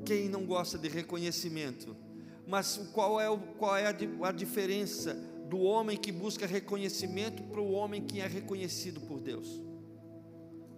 Quem 0.06 0.28
não 0.28 0.46
gosta 0.46 0.78
de 0.78 0.88
reconhecimento? 0.88 1.96
Mas 2.46 2.76
qual 2.92 3.20
é, 3.20 3.28
o, 3.28 3.38
qual 3.58 3.76
é 3.76 3.86
a, 3.86 4.28
a 4.28 4.32
diferença 4.32 5.14
do 5.50 5.58
homem 5.58 5.98
que 5.98 6.12
busca 6.12 6.46
reconhecimento 6.46 7.42
para 7.42 7.60
o 7.60 7.72
homem 7.72 8.00
que 8.00 8.20
é 8.20 8.26
reconhecido 8.28 9.00
por 9.00 9.20
Deus? 9.20 9.60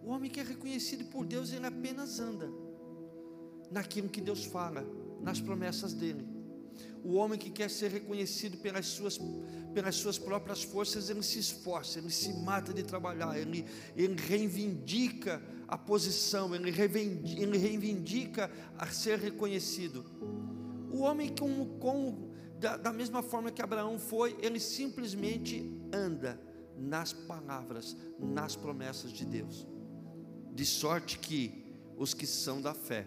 O 0.02 0.08
homem 0.08 0.30
que 0.30 0.40
é 0.40 0.42
reconhecido 0.42 1.04
por 1.10 1.26
Deus, 1.26 1.52
ele 1.52 1.66
apenas 1.66 2.18
anda 2.18 2.50
naquilo 3.70 4.08
que 4.08 4.22
Deus 4.22 4.46
fala, 4.46 4.82
nas 5.20 5.42
promessas 5.42 5.92
dele. 5.92 6.26
O 7.04 7.14
homem 7.14 7.38
que 7.38 7.50
quer 7.50 7.68
ser 7.68 7.90
reconhecido 7.90 8.56
pelas 8.56 8.86
suas, 8.86 9.18
pelas 9.74 9.96
suas 9.96 10.18
próprias 10.18 10.62
forças, 10.62 11.10
ele 11.10 11.22
se 11.22 11.38
esforça, 11.38 11.98
ele 11.98 12.10
se 12.10 12.32
mata 12.32 12.72
de 12.72 12.82
trabalhar, 12.82 13.38
ele, 13.38 13.66
ele 13.94 14.16
reivindica 14.18 15.42
a 15.68 15.76
posição, 15.76 16.54
ele 16.54 16.70
reivindica, 16.70 17.42
ele 17.42 17.58
reivindica 17.58 18.50
a 18.78 18.86
ser 18.86 19.18
reconhecido. 19.18 20.02
O 20.90 21.00
homem, 21.00 21.28
com, 21.28 21.78
com, 21.78 22.30
da, 22.58 22.78
da 22.78 22.90
mesma 22.90 23.22
forma 23.22 23.52
que 23.52 23.60
Abraão 23.60 23.98
foi, 23.98 24.34
ele 24.40 24.58
simplesmente 24.58 25.70
anda 25.92 26.40
nas 26.74 27.12
palavras, 27.12 27.94
nas 28.18 28.56
promessas 28.56 29.12
de 29.12 29.26
Deus. 29.26 29.66
De 30.54 30.64
sorte 30.64 31.18
que 31.18 31.66
os 31.98 32.14
que 32.14 32.26
são 32.26 32.62
da 32.62 32.72
fé 32.72 33.06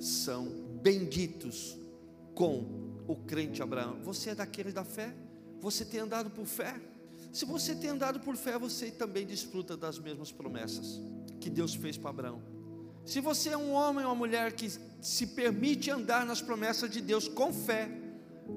são 0.00 0.48
benditos 0.82 1.78
com 2.34 3.04
o 3.06 3.14
crente 3.14 3.62
Abraão. 3.62 4.02
Você 4.02 4.30
é 4.30 4.34
daquele 4.34 4.72
da 4.72 4.84
fé? 4.84 5.14
Você 5.60 5.84
tem 5.84 6.00
andado 6.00 6.28
por 6.28 6.44
fé? 6.44 6.74
Se 7.32 7.44
você 7.44 7.72
tem 7.72 7.90
andado 7.90 8.18
por 8.18 8.36
fé, 8.36 8.58
você 8.58 8.90
também 8.90 9.24
desfruta 9.24 9.76
das 9.76 9.98
mesmas 9.98 10.32
promessas 10.32 11.00
que 11.44 11.50
Deus 11.50 11.74
fez 11.74 11.98
para 11.98 12.08
Abraão. 12.08 12.42
Se 13.04 13.20
você 13.20 13.50
é 13.50 13.56
um 13.56 13.72
homem 13.72 14.02
ou 14.02 14.12
uma 14.12 14.16
mulher 14.16 14.52
que 14.52 14.66
se 15.02 15.26
permite 15.26 15.90
andar 15.90 16.24
nas 16.24 16.40
promessas 16.40 16.90
de 16.90 17.02
Deus 17.02 17.28
com 17.28 17.52
fé, 17.52 17.90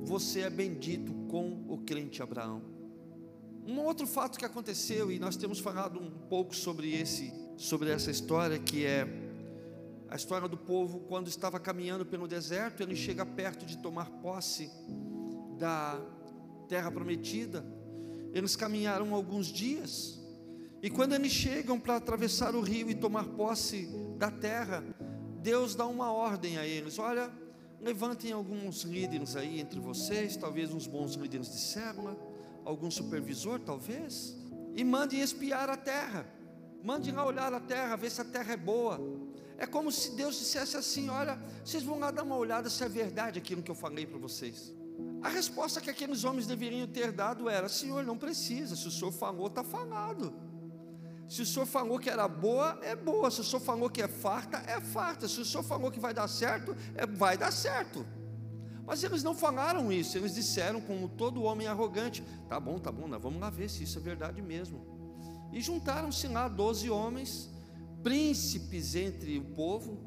você 0.04 0.40
é 0.40 0.50
bendito 0.50 1.14
com 1.28 1.66
o 1.68 1.80
crente 1.80 2.24
Abraão. 2.24 2.62
Um 3.66 3.78
outro 3.82 4.08
fato 4.08 4.40
que 4.40 4.46
aconteceu 4.46 5.12
e 5.12 5.20
nós 5.20 5.36
temos 5.36 5.60
falado 5.60 6.00
um 6.00 6.10
pouco 6.10 6.56
sobre 6.56 6.94
esse, 6.94 7.34
sobre 7.58 7.90
essa 7.90 8.10
história 8.10 8.58
que 8.58 8.86
é 8.86 9.06
a 10.10 10.16
história 10.16 10.48
do 10.48 10.56
povo 10.56 11.02
quando 11.02 11.28
estava 11.28 11.60
caminhando 11.60 12.06
pelo 12.06 12.26
deserto, 12.26 12.82
ele 12.82 12.96
chega 12.96 13.26
perto 13.26 13.66
de 13.66 13.78
tomar 13.80 14.10
posse 14.22 14.72
da 15.60 16.00
terra 16.70 16.90
prometida. 16.90 17.66
Eles 18.34 18.56
caminharam 18.56 19.14
alguns 19.14 19.48
dias, 19.48 20.17
e 20.82 20.90
quando 20.90 21.14
eles 21.14 21.32
chegam 21.32 21.80
para 21.80 21.96
atravessar 21.96 22.56
o 22.56 22.62
rio 22.62 22.90
e 22.90 22.96
tomar 22.96 23.26
posse 23.26 23.88
da 24.18 24.30
terra, 24.30 24.84
Deus 25.42 25.76
dá 25.76 25.88
uma 25.88 26.12
ordem 26.12 26.58
a 26.58 26.68
eles: 26.68 27.00
olha, 27.00 27.32
levantem 27.82 28.32
alguns 28.32 28.84
líderes 28.84 29.36
aí 29.36 29.60
entre 29.60 29.80
vocês, 29.80 30.38
talvez 30.38 30.74
uns 30.74 30.86
bons 30.86 31.14
líderes 31.14 31.52
de 31.52 31.60
célula, 31.60 32.18
algum 32.64 32.92
supervisor, 32.92 33.60
talvez, 33.60 34.36
e 34.76 34.84
mandem 34.84 35.22
espiar 35.22 35.70
a 35.70 35.78
terra. 35.78 36.28
Mandem 36.84 37.12
lá 37.12 37.26
olhar 37.26 37.52
a 37.54 37.60
terra, 37.60 37.96
ver 37.96 38.12
se 38.12 38.22
a 38.22 38.26
terra 38.26 38.54
é 38.54 38.58
boa. 38.58 39.00
É 39.58 39.66
como 39.66 39.92
se 39.92 40.16
Deus 40.16 40.38
dissesse 40.38 40.78
assim: 40.78 41.10
Olha, 41.10 41.40
vocês 41.66 41.82
vão 41.84 41.98
lá 41.98 42.12
dar 42.12 42.24
uma 42.24 42.38
olhada 42.38 42.70
se 42.70 42.84
é 42.84 42.88
verdade 42.88 43.40
aquilo 43.40 43.64
que 43.64 43.72
eu 43.72 43.76
falei 43.76 44.06
para 44.06 44.20
vocês. 44.20 44.74
A 45.22 45.30
resposta 45.30 45.82
que 45.82 45.90
aqueles 45.90 46.24
homens 46.24 46.46
deveriam 46.46 46.88
ter 46.88 47.12
dado 47.12 47.50
era: 47.50 47.68
Senhor, 47.68 48.06
não 48.06 48.18
precisa, 48.18 48.76
se 48.76 48.88
o 48.88 48.92
Senhor 48.92 49.12
falou, 49.12 49.48
está 49.48 49.64
falado. 49.64 50.34
Se 51.28 51.42
o 51.42 51.46
Senhor 51.46 51.66
falou 51.66 52.00
que 52.00 52.10
era 52.10 52.28
boa, 52.28 52.80
é 52.82 52.96
boa. 52.96 53.30
Se 53.30 53.42
o 53.42 53.44
Senhor 53.44 53.60
falou 53.60 53.90
que 53.90 54.02
é 54.02 54.08
farta, 54.08 54.58
é 54.66 54.80
farta. 54.80 55.28
Se 55.28 55.42
o 55.42 55.46
Senhor 55.46 55.64
falou 55.64 55.92
que 55.92 56.00
vai 56.00 56.14
dar 56.14 56.28
certo, 56.28 56.76
é, 56.96 57.06
vai 57.06 57.38
dar 57.38 57.52
certo. 57.52 58.06
Mas 58.86 59.04
eles 59.04 59.22
não 59.22 59.36
falaram 59.36 59.92
isso, 59.92 60.18
eles 60.18 60.34
disseram, 60.34 60.80
como 60.80 61.10
todo 61.10 61.44
homem 61.44 61.68
arrogante: 61.68 62.24
Tá 62.48 62.58
bom, 62.58 62.80
tá 62.80 62.90
bom, 62.90 63.08
nós 63.08 63.22
vamos 63.22 63.42
lá 63.42 63.50
ver 63.50 63.70
se 63.70 63.84
isso 63.84 64.00
é 64.00 64.02
verdade 64.02 64.42
mesmo. 64.42 64.80
E 65.52 65.60
juntaram-se 65.60 66.28
lá 66.28 66.48
doze 66.48 66.90
homens 66.90 67.50
príncipes 68.02 68.96
entre 68.96 69.38
o 69.38 69.44
povo, 69.44 70.00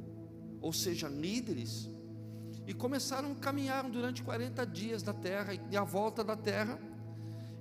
ou 0.62 0.73
seja, 0.73 1.09
líderes, 1.09 1.90
e 2.66 2.73
começaram 2.73 3.33
a 3.33 3.35
caminhar 3.35 3.85
durante 3.90 4.23
40 4.23 4.64
dias 4.66 5.03
da 5.03 5.12
terra, 5.12 5.53
e 5.71 5.77
à 5.77 5.85
volta 5.85 6.25
da 6.25 6.37
terra, 6.37 6.79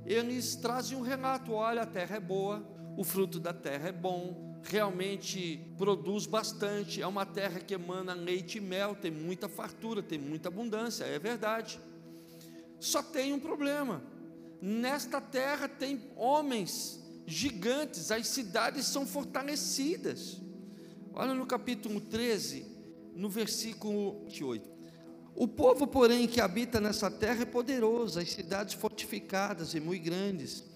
eles 0.05 0.55
trazem 0.55 0.97
um 0.97 1.01
relato: 1.01 1.51
olha, 1.51 1.81
a 1.81 1.85
terra 1.85 2.15
é 2.15 2.19
boa, 2.21 2.65
o 2.99 3.03
fruto 3.05 3.39
da 3.39 3.53
terra 3.53 3.87
é 3.87 3.91
bom, 3.93 4.59
realmente 4.61 5.57
produz 5.77 6.25
bastante, 6.25 7.01
é 7.01 7.07
uma 7.07 7.25
terra 7.25 7.61
que 7.61 7.73
emana 7.73 8.13
leite 8.13 8.57
e 8.57 8.61
mel, 8.61 8.93
tem 8.93 9.09
muita 9.09 9.47
fartura, 9.47 10.03
tem 10.03 10.19
muita 10.19 10.49
abundância, 10.49 11.05
é 11.05 11.17
verdade. 11.17 11.79
Só 12.77 13.01
tem 13.01 13.31
um 13.31 13.39
problema: 13.39 14.03
nesta 14.61 15.21
terra 15.21 15.69
tem 15.69 16.11
homens 16.17 16.99
gigantes, 17.25 18.11
as 18.11 18.27
cidades 18.27 18.85
são 18.87 19.05
fortalecidas. 19.05 20.41
Olha 21.13 21.33
no 21.33 21.45
capítulo 21.45 22.01
13, 22.01 22.65
no 23.15 23.29
versículo 23.29 24.25
28. 24.25 24.69
O 25.35 25.47
povo, 25.47 25.87
porém, 25.87 26.27
que 26.27 26.41
habita 26.41 26.81
nessa 26.81 27.09
terra 27.09 27.43
é 27.43 27.45
poderoso, 27.45 28.19
as 28.19 28.29
cidades 28.29 28.73
fortificadas 28.73 29.73
e 29.73 29.79
muito 29.79 30.03
grandes. 30.03 30.68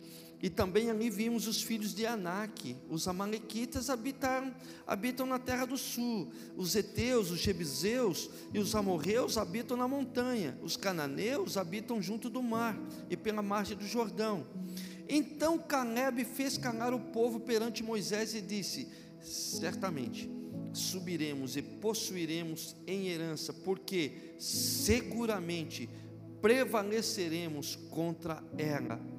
E 0.44 0.50
também 0.50 0.90
ali 0.90 1.10
vimos 1.10 1.48
os 1.48 1.62
filhos 1.62 1.96
de 1.96 2.06
Anak, 2.06 2.76
os 2.90 3.08
amalequitas 3.08 3.90
habitaram, 3.90 4.54
habitam 4.86 5.26
na 5.26 5.40
terra 5.40 5.64
do 5.64 5.78
sul, 5.78 6.34
os 6.58 6.76
heteus, 6.76 7.32
os 7.32 7.40
jebuseus 7.40 8.30
e 8.54 8.60
os 8.60 8.76
amorreus 8.76 9.38
habitam 9.38 9.78
na 9.78 9.88
montanha, 9.88 10.60
os 10.62 10.76
cananeus 10.76 11.56
habitam 11.56 12.02
junto 12.02 12.30
do 12.30 12.44
mar 12.44 12.78
e 13.10 13.16
pela 13.16 13.42
margem 13.42 13.78
do 13.78 13.88
Jordão. 13.88 14.46
Então 15.08 15.58
Caleb 15.58 16.26
fez 16.26 16.58
calar 16.58 16.94
o 16.94 17.00
povo 17.00 17.40
perante 17.40 17.82
Moisés 17.82 18.36
e 18.36 18.42
disse: 18.42 18.90
Certamente 19.22 20.30
subiremos 20.74 21.56
e 21.56 21.62
possuiremos 21.62 22.76
em 22.86 23.08
herança, 23.08 23.54
porque 23.54 24.36
seguramente 24.38 25.90
prevaleceremos 26.42 27.78
contra 27.90 28.44
ela. 28.58 29.13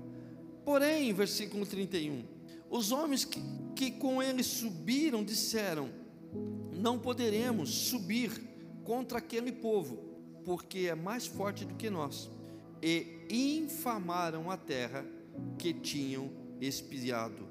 Porém, 0.65 1.13
versículo 1.13 1.67
31, 1.67 2.25
os 2.71 2.91
homens 2.91 3.25
que, 3.25 3.41
que 3.77 3.91
com 3.91 4.23
ele 4.23 4.43
subiram 4.43 5.23
disseram: 5.23 5.91
Não 6.73 6.99
poderemos 6.99 7.71
subir 7.71 8.31
contra 8.83 9.19
aquele 9.19 9.53
povo, 9.53 9.97
porque 10.45 10.89
é 10.91 10.95
mais 10.95 11.27
forte 11.27 11.65
do 11.65 11.75
que 11.75 11.91
nós. 11.91 12.31
E 12.83 13.27
infamaram 13.31 14.51
a 14.51 14.57
terra 14.57 15.05
que 15.59 15.73
tinham 15.73 16.31
espiado. 16.61 17.47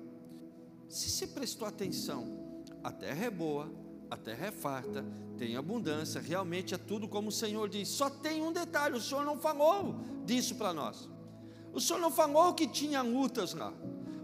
Se 0.89 1.09
você 1.09 1.27
prestou 1.27 1.67
atenção, 1.67 2.63
a 2.83 2.91
terra 2.91 3.25
é 3.25 3.31
boa, 3.31 3.71
a 4.09 4.17
terra 4.17 4.47
é 4.47 4.51
farta, 4.51 5.03
tem 5.37 5.55
abundância, 5.55 6.21
realmente 6.21 6.75
é 6.75 6.77
tudo 6.77 7.07
como 7.07 7.29
o 7.29 7.31
Senhor 7.31 7.67
diz. 7.67 7.87
Só 7.87 8.09
tem 8.09 8.41
um 8.41 8.51
detalhe: 8.51 8.95
o 8.95 9.01
Senhor 9.01 9.25
não 9.25 9.37
falou 9.37 9.99
disso 10.25 10.55
para 10.55 10.73
nós. 10.73 11.09
O 11.73 11.81
Senhor 11.81 11.99
não 11.99 12.11
falou 12.11 12.53
que 12.53 12.67
tinha 12.67 13.01
lutas 13.01 13.53
lá. 13.53 13.73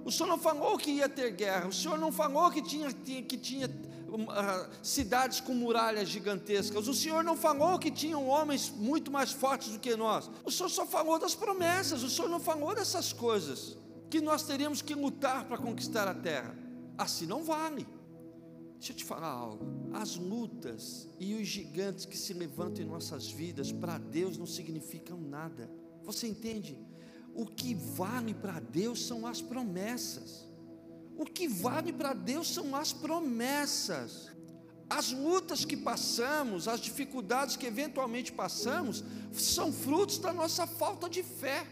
O 0.06 0.12
Senhor 0.12 0.30
não 0.30 0.38
falou 0.38 0.78
que 0.78 0.92
ia 0.92 1.10
ter 1.10 1.32
guerra. 1.32 1.68
O 1.68 1.74
Senhor 1.74 1.98
não 1.98 2.12
falou 2.12 2.50
que 2.52 2.62
tinha, 2.62 2.92
que 2.94 3.38
tinha 3.38 3.68
uh, 3.68 4.70
cidades 4.82 5.40
com 5.40 5.54
muralhas 5.54 6.08
gigantescas. 6.08 6.88
O 6.88 6.94
Senhor 6.94 7.24
não 7.24 7.36
falou 7.36 7.78
que 7.78 7.92
tinham 7.92 8.28
homens 8.28 8.70
muito 8.70 9.12
mais 9.12 9.32
fortes 9.32 9.70
do 9.70 9.80
que 9.80 9.96
nós. 9.96 10.30
O 10.44 10.52
Senhor 10.52 10.70
só 10.70 10.86
falou 10.86 11.20
das 11.20 11.36
promessas. 11.36 12.04
O 12.04 12.10
Senhor 12.10 12.30
não 12.30 12.40
falou 12.40 12.74
dessas 12.74 13.12
coisas 13.12 13.78
que 14.10 14.22
nós 14.22 14.44
teríamos 14.44 14.82
que 14.82 14.96
lutar 14.96 15.46
para 15.46 15.58
conquistar 15.58 16.08
a 16.08 16.14
terra. 16.14 16.56
Assim 16.98 17.26
não 17.26 17.44
vale. 17.44 17.88
Deixa 18.78 18.94
eu 18.94 18.96
te 18.96 19.04
falar 19.04 19.28
algo. 19.28 19.92
As 19.94 20.16
lutas 20.16 21.08
e 21.20 21.36
os 21.36 21.48
gigantes 21.48 22.06
que 22.06 22.18
se 22.18 22.34
levantam 22.34 22.84
em 22.84 22.88
nossas 22.88 23.30
vidas, 23.30 23.72
para 23.72 23.98
Deus 23.98 24.38
não 24.38 24.46
significam 24.46 25.20
nada. 25.20 25.70
Você 26.04 26.28
entende? 26.28 26.80
O 27.34 27.46
que 27.46 27.74
vale 27.74 28.34
para 28.34 28.60
Deus 28.60 29.06
são 29.06 29.26
as 29.26 29.42
promessas. 29.42 30.48
O 31.18 31.26
que 31.26 31.48
vale 31.48 31.92
para 31.92 32.14
Deus 32.14 32.54
são 32.54 32.76
as 32.76 32.94
promessas. 32.94 34.30
As 34.90 35.12
lutas 35.12 35.64
que 35.64 35.78
passamos, 35.78 36.68
as 36.68 36.80
dificuldades 36.80 37.56
que 37.56 37.66
eventualmente 37.66 38.32
passamos, 38.32 39.04
são 39.32 39.72
frutos 39.72 40.18
da 40.18 40.34
nossa 40.34 40.66
falta 40.66 41.10
de 41.10 41.22
fé 41.22 41.66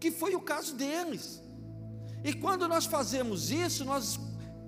que 0.00 0.10
foi 0.10 0.34
o 0.34 0.40
caso 0.40 0.74
deles. 0.74 1.42
E 2.24 2.32
quando 2.32 2.68
nós 2.68 2.86
fazemos 2.86 3.50
isso, 3.50 3.84
nós 3.84 4.18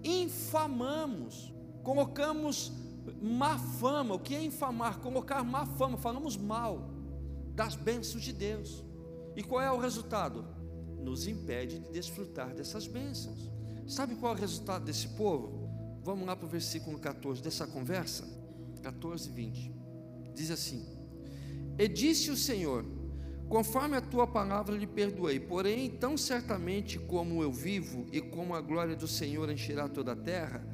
infamamos, 0.02 1.52
colocamos 1.82 2.72
má 3.20 3.58
fama. 3.58 4.14
O 4.14 4.18
que 4.18 4.34
é 4.34 4.42
infamar? 4.42 4.98
Colocar 4.98 5.42
má 5.44 5.66
fama, 5.66 5.96
falamos 5.96 6.36
mal 6.36 6.90
das 7.54 7.74
bênçãos 7.74 8.22
de 8.22 8.32
Deus. 8.32 8.84
E 9.36 9.42
qual 9.42 9.60
é 9.60 9.70
o 9.70 9.78
resultado? 9.78 10.44
Nos 10.98 11.26
impede 11.26 11.78
de 11.78 11.90
desfrutar 11.90 12.54
dessas 12.54 12.86
bênçãos. 12.86 13.50
Sabe 13.86 14.14
qual 14.14 14.32
é 14.32 14.36
o 14.36 14.40
resultado 14.40 14.84
desse 14.84 15.08
povo? 15.08 15.68
Vamos 16.02 16.26
lá 16.26 16.34
para 16.36 16.46
o 16.46 16.48
versículo 16.48 16.98
14 16.98 17.42
dessa 17.42 17.66
conversa. 17.66 18.24
14 18.82 19.28
e 19.28 19.32
20. 19.32 19.74
Diz 20.34 20.50
assim: 20.50 20.86
E 21.78 21.88
disse 21.88 22.30
o 22.30 22.36
Senhor: 22.36 22.84
Conforme 23.48 23.96
a 23.96 24.00
tua 24.00 24.26
palavra 24.26 24.76
lhe 24.76 24.86
perdoei, 24.86 25.40
porém, 25.40 25.90
tão 25.90 26.16
certamente 26.16 26.98
como 26.98 27.42
eu 27.42 27.52
vivo 27.52 28.06
e 28.12 28.20
como 28.20 28.54
a 28.54 28.60
glória 28.60 28.94
do 28.94 29.08
Senhor 29.08 29.50
encherá 29.50 29.88
toda 29.88 30.12
a 30.12 30.16
terra, 30.16 30.64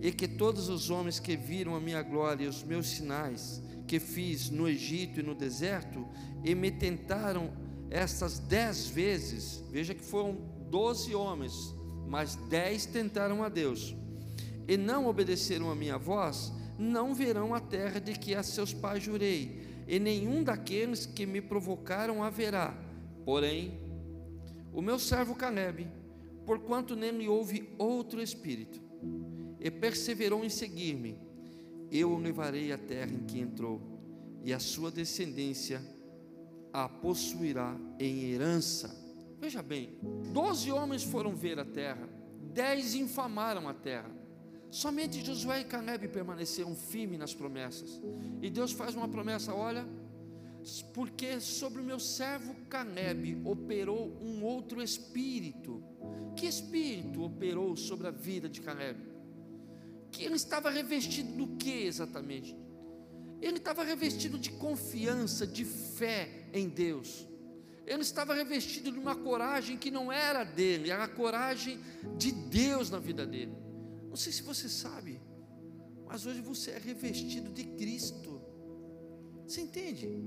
e 0.00 0.10
que 0.10 0.26
todos 0.26 0.68
os 0.68 0.90
homens 0.90 1.20
que 1.20 1.36
viram 1.36 1.76
a 1.76 1.80
minha 1.80 2.02
glória 2.02 2.44
e 2.44 2.48
os 2.48 2.64
meus 2.64 2.88
sinais 2.88 3.62
que 3.86 4.00
fiz 4.00 4.48
no 4.48 4.66
Egito 4.66 5.20
e 5.20 5.22
no 5.22 5.34
deserto, 5.34 6.08
e 6.42 6.54
me 6.54 6.70
tentaram 6.70 7.52
estas 7.92 8.38
dez 8.38 8.86
vezes, 8.86 9.62
veja 9.70 9.94
que 9.94 10.02
foram 10.02 10.38
doze 10.70 11.14
homens, 11.14 11.74
mas 12.08 12.36
dez 12.48 12.86
tentaram 12.86 13.42
a 13.42 13.50
Deus, 13.50 13.94
e 14.66 14.78
não 14.78 15.06
obedeceram 15.06 15.70
a 15.70 15.74
minha 15.74 15.98
voz, 15.98 16.52
não 16.78 17.14
verão 17.14 17.54
a 17.54 17.60
terra 17.60 18.00
de 18.00 18.14
que 18.14 18.34
a 18.34 18.42
seus 18.42 18.72
pais 18.72 19.02
jurei 19.02 19.62
e 19.86 19.98
nenhum 19.98 20.42
daqueles 20.42 21.04
que 21.04 21.26
me 21.26 21.42
provocaram 21.42 22.22
haverá. 22.22 22.74
Porém, 23.24 23.78
o 24.72 24.80
meu 24.80 24.98
servo 24.98 25.34
Caleb, 25.34 25.86
porquanto 26.46 26.96
nele 26.96 27.28
houve 27.28 27.68
outro 27.76 28.22
espírito, 28.22 28.80
e 29.60 29.70
perseverou 29.70 30.44
em 30.44 30.48
seguir-me, 30.48 31.18
eu 31.90 32.10
o 32.10 32.18
levarei 32.18 32.72
à 32.72 32.78
terra 32.78 33.12
em 33.12 33.24
que 33.26 33.38
entrou, 33.38 33.80
e 34.42 34.52
a 34.52 34.58
sua 34.58 34.90
descendência 34.90 35.82
a 36.72 36.88
possuirá 36.88 37.76
em 37.98 38.30
herança. 38.30 38.96
Veja 39.38 39.62
bem, 39.62 39.98
doze 40.32 40.70
homens 40.70 41.02
foram 41.02 41.34
ver 41.34 41.58
a 41.58 41.64
terra, 41.64 42.08
dez 42.52 42.94
infamaram 42.94 43.68
a 43.68 43.74
terra. 43.74 44.10
Somente 44.70 45.22
Josué 45.22 45.60
e 45.60 45.64
Caleb 45.64 46.08
permaneceram 46.08 46.74
firmes 46.74 47.18
nas 47.18 47.34
promessas. 47.34 48.00
E 48.40 48.48
Deus 48.48 48.72
faz 48.72 48.94
uma 48.94 49.06
promessa: 49.06 49.52
olha, 49.52 49.86
porque 50.94 51.40
sobre 51.40 51.82
o 51.82 51.84
meu 51.84 51.98
servo 51.98 52.54
Caleb 52.70 53.40
operou 53.44 54.16
um 54.22 54.42
outro 54.42 54.80
espírito. 54.80 55.82
Que 56.36 56.46
espírito 56.46 57.22
operou 57.22 57.76
sobre 57.76 58.06
a 58.06 58.10
vida 58.10 58.48
de 58.48 58.60
Caleb? 58.62 58.98
Que 60.10 60.24
ele 60.24 60.36
estava 60.36 60.70
revestido 60.70 61.32
do 61.32 61.56
que 61.56 61.84
exatamente? 61.84 62.56
Ele 63.40 63.56
estava 63.56 63.82
revestido 63.82 64.38
de 64.38 64.52
confiança, 64.52 65.46
de 65.46 65.64
fé 65.64 66.41
em 66.52 66.68
Deus. 66.68 67.26
Ele 67.86 68.02
estava 68.02 68.34
revestido 68.34 68.92
de 68.92 68.98
uma 68.98 69.14
coragem 69.14 69.76
que 69.76 69.90
não 69.90 70.12
era 70.12 70.44
dele, 70.44 70.90
era 70.90 71.04
a 71.04 71.08
coragem 71.08 71.80
de 72.16 72.30
Deus 72.30 72.90
na 72.90 72.98
vida 72.98 73.26
dele. 73.26 73.52
Não 74.08 74.16
sei 74.16 74.32
se 74.32 74.42
você 74.42 74.68
sabe, 74.68 75.20
mas 76.06 76.26
hoje 76.26 76.40
você 76.40 76.72
é 76.72 76.78
revestido 76.78 77.50
de 77.50 77.64
Cristo. 77.64 78.40
Você 79.46 79.62
entende? 79.62 80.22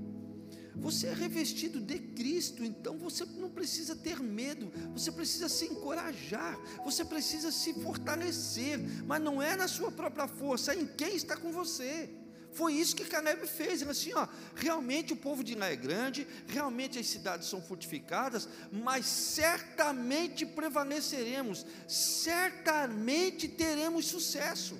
Você 0.76 1.06
é 1.06 1.14
revestido 1.14 1.80
de 1.80 1.98
Cristo, 1.98 2.62
então 2.62 2.98
você 2.98 3.24
não 3.24 3.50
precisa 3.50 3.96
ter 3.96 4.20
medo, 4.20 4.70
você 4.92 5.10
precisa 5.10 5.48
se 5.48 5.64
encorajar, 5.64 6.58
você 6.84 7.02
precisa 7.04 7.50
se 7.50 7.72
fortalecer, 7.74 8.78
mas 9.06 9.22
não 9.22 9.40
é 9.40 9.56
na 9.56 9.66
sua 9.66 9.90
própria 9.90 10.28
força, 10.28 10.74
é 10.74 10.80
em 10.80 10.86
quem 10.86 11.16
está 11.16 11.34
com 11.36 11.50
você. 11.50 12.10
Foi 12.56 12.72
isso 12.72 12.96
que 12.96 13.04
Caleb 13.04 13.46
fez. 13.46 13.82
Ele 13.82 13.90
assim, 13.90 14.14
ó, 14.14 14.26
realmente 14.54 15.12
o 15.12 15.16
povo 15.16 15.44
de 15.44 15.54
lá 15.54 15.66
é 15.66 15.76
grande, 15.76 16.26
realmente 16.48 16.98
as 16.98 17.06
cidades 17.06 17.48
são 17.48 17.60
fortificadas, 17.60 18.48
mas 18.72 19.04
certamente 19.04 20.46
prevaleceremos, 20.46 21.66
certamente 21.86 23.46
teremos 23.46 24.06
sucesso. 24.06 24.74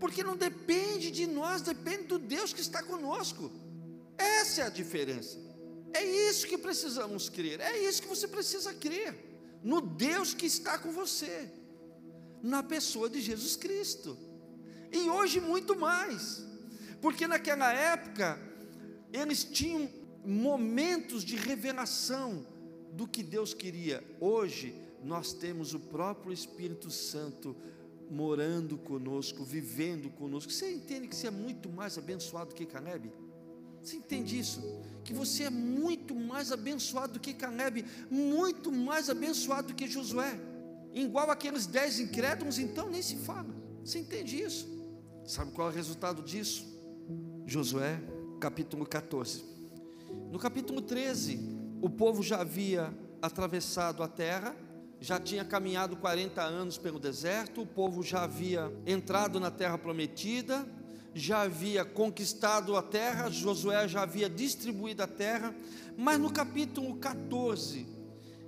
Porque 0.00 0.24
não 0.24 0.36
depende 0.36 1.12
de 1.12 1.28
nós, 1.28 1.62
depende 1.62 2.04
do 2.08 2.18
Deus 2.18 2.52
que 2.52 2.60
está 2.60 2.82
conosco. 2.82 3.52
Essa 4.18 4.62
é 4.62 4.66
a 4.66 4.70
diferença. 4.70 5.38
É 5.92 6.04
isso 6.04 6.48
que 6.48 6.58
precisamos 6.58 7.28
crer. 7.28 7.60
É 7.60 7.78
isso 7.88 8.02
que 8.02 8.08
você 8.08 8.26
precisa 8.26 8.74
crer. 8.74 9.14
No 9.62 9.80
Deus 9.80 10.34
que 10.34 10.46
está 10.46 10.76
com 10.76 10.90
você. 10.90 11.48
Na 12.42 12.64
pessoa 12.64 13.08
de 13.08 13.20
Jesus 13.20 13.54
Cristo. 13.54 14.18
E 14.90 15.08
hoje 15.08 15.38
muito 15.40 15.78
mais 15.78 16.49
porque 17.00 17.26
naquela 17.26 17.72
época 17.72 18.38
eles 19.12 19.44
tinham 19.44 19.88
momentos 20.24 21.24
de 21.24 21.36
revelação 21.36 22.46
do 22.92 23.06
que 23.06 23.22
Deus 23.22 23.54
queria. 23.54 24.04
Hoje 24.20 24.74
nós 25.02 25.32
temos 25.32 25.74
o 25.74 25.80
próprio 25.80 26.32
Espírito 26.32 26.90
Santo 26.90 27.56
morando 28.10 28.76
conosco, 28.76 29.44
vivendo 29.44 30.10
conosco. 30.10 30.52
Você 30.52 30.72
entende 30.72 31.08
que 31.08 31.16
você 31.16 31.28
é 31.28 31.30
muito 31.30 31.68
mais 31.68 31.96
abençoado 31.96 32.54
que 32.54 32.66
Caleb? 32.66 33.12
Você 33.82 33.96
entende 33.96 34.38
isso? 34.38 34.60
Que 35.04 35.14
você 35.14 35.44
é 35.44 35.50
muito 35.50 36.14
mais 36.14 36.52
abençoado 36.52 37.14
do 37.14 37.20
que 37.20 37.32
Caleb, 37.32 37.84
muito 38.10 38.70
mais 38.70 39.08
abençoado 39.08 39.68
do 39.68 39.74
que 39.74 39.88
Josué. 39.88 40.38
Igual 40.92 41.30
aqueles 41.30 41.66
dez 41.66 41.98
incrédulos, 41.98 42.58
então 42.58 42.90
nem 42.90 43.00
se 43.00 43.16
fala. 43.16 43.48
Você 43.82 44.00
entende 44.00 44.42
isso? 44.42 44.68
Sabe 45.24 45.52
qual 45.52 45.68
é 45.68 45.70
o 45.70 45.74
resultado 45.74 46.22
disso? 46.22 46.69
Josué, 47.50 48.00
capítulo 48.38 48.86
14. 48.86 49.42
No 50.30 50.38
capítulo 50.38 50.80
13, 50.80 51.40
o 51.82 51.90
povo 51.90 52.22
já 52.22 52.42
havia 52.42 52.96
atravessado 53.20 54.04
a 54.04 54.08
terra, 54.08 54.54
já 55.00 55.18
tinha 55.18 55.44
caminhado 55.44 55.96
40 55.96 56.40
anos 56.40 56.78
pelo 56.78 57.00
deserto, 57.00 57.62
o 57.62 57.66
povo 57.66 58.04
já 58.04 58.22
havia 58.22 58.72
entrado 58.86 59.40
na 59.40 59.50
terra 59.50 59.76
prometida, 59.76 60.64
já 61.12 61.40
havia 61.40 61.84
conquistado 61.84 62.76
a 62.76 62.82
terra, 62.84 63.28
Josué 63.28 63.88
já 63.88 64.02
havia 64.02 64.30
distribuído 64.30 65.02
a 65.02 65.08
terra, 65.08 65.52
mas 65.98 66.20
no 66.20 66.32
capítulo 66.32 66.98
14 66.98 67.84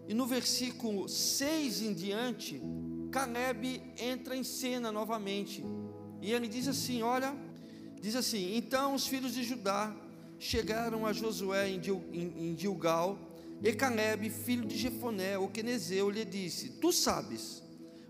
e 0.07 0.15
no 0.15 0.29
versículo 0.29 1.09
6 1.09 1.83
em 1.83 1.93
diante, 1.93 2.63
Caleb 3.11 3.83
entra 3.99 4.37
em 4.37 4.45
cena 4.45 4.93
novamente. 4.93 5.65
E 6.21 6.33
ele 6.33 6.47
diz 6.47 6.69
assim: 6.69 7.03
Olha, 7.03 7.35
Diz 8.03 8.17
assim: 8.17 8.57
Então 8.57 8.95
os 8.95 9.07
filhos 9.07 9.33
de 9.33 9.45
Judá 9.45 9.95
chegaram 10.39 11.07
a 11.07 11.13
Josué 11.13 11.71
em 11.71 12.57
Gilgal, 12.59 13.17
e 13.63 13.73
Caleb, 13.73 14.29
filho 14.29 14.67
de 14.67 14.77
Jefoné, 14.77 15.39
o 15.39 15.47
quenezeu, 15.47 16.11
lhe 16.11 16.25
disse: 16.25 16.69
Tu 16.81 16.93
sabes 16.93 17.63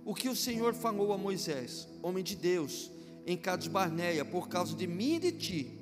o 0.03 0.15
que 0.15 0.31
o 0.31 0.35
Senhor 0.35 0.73
falou 0.73 1.13
a 1.13 1.19
Moisés, 1.19 1.87
homem 2.03 2.25
de 2.25 2.35
Deus, 2.35 2.91
em 3.27 3.37
Cades 3.37 3.69
Barneia, 3.69 4.25
por 4.25 4.49
causa 4.49 4.75
de 4.75 4.87
mim 4.87 5.17
e 5.17 5.19
de 5.19 5.33
ti. 5.33 5.79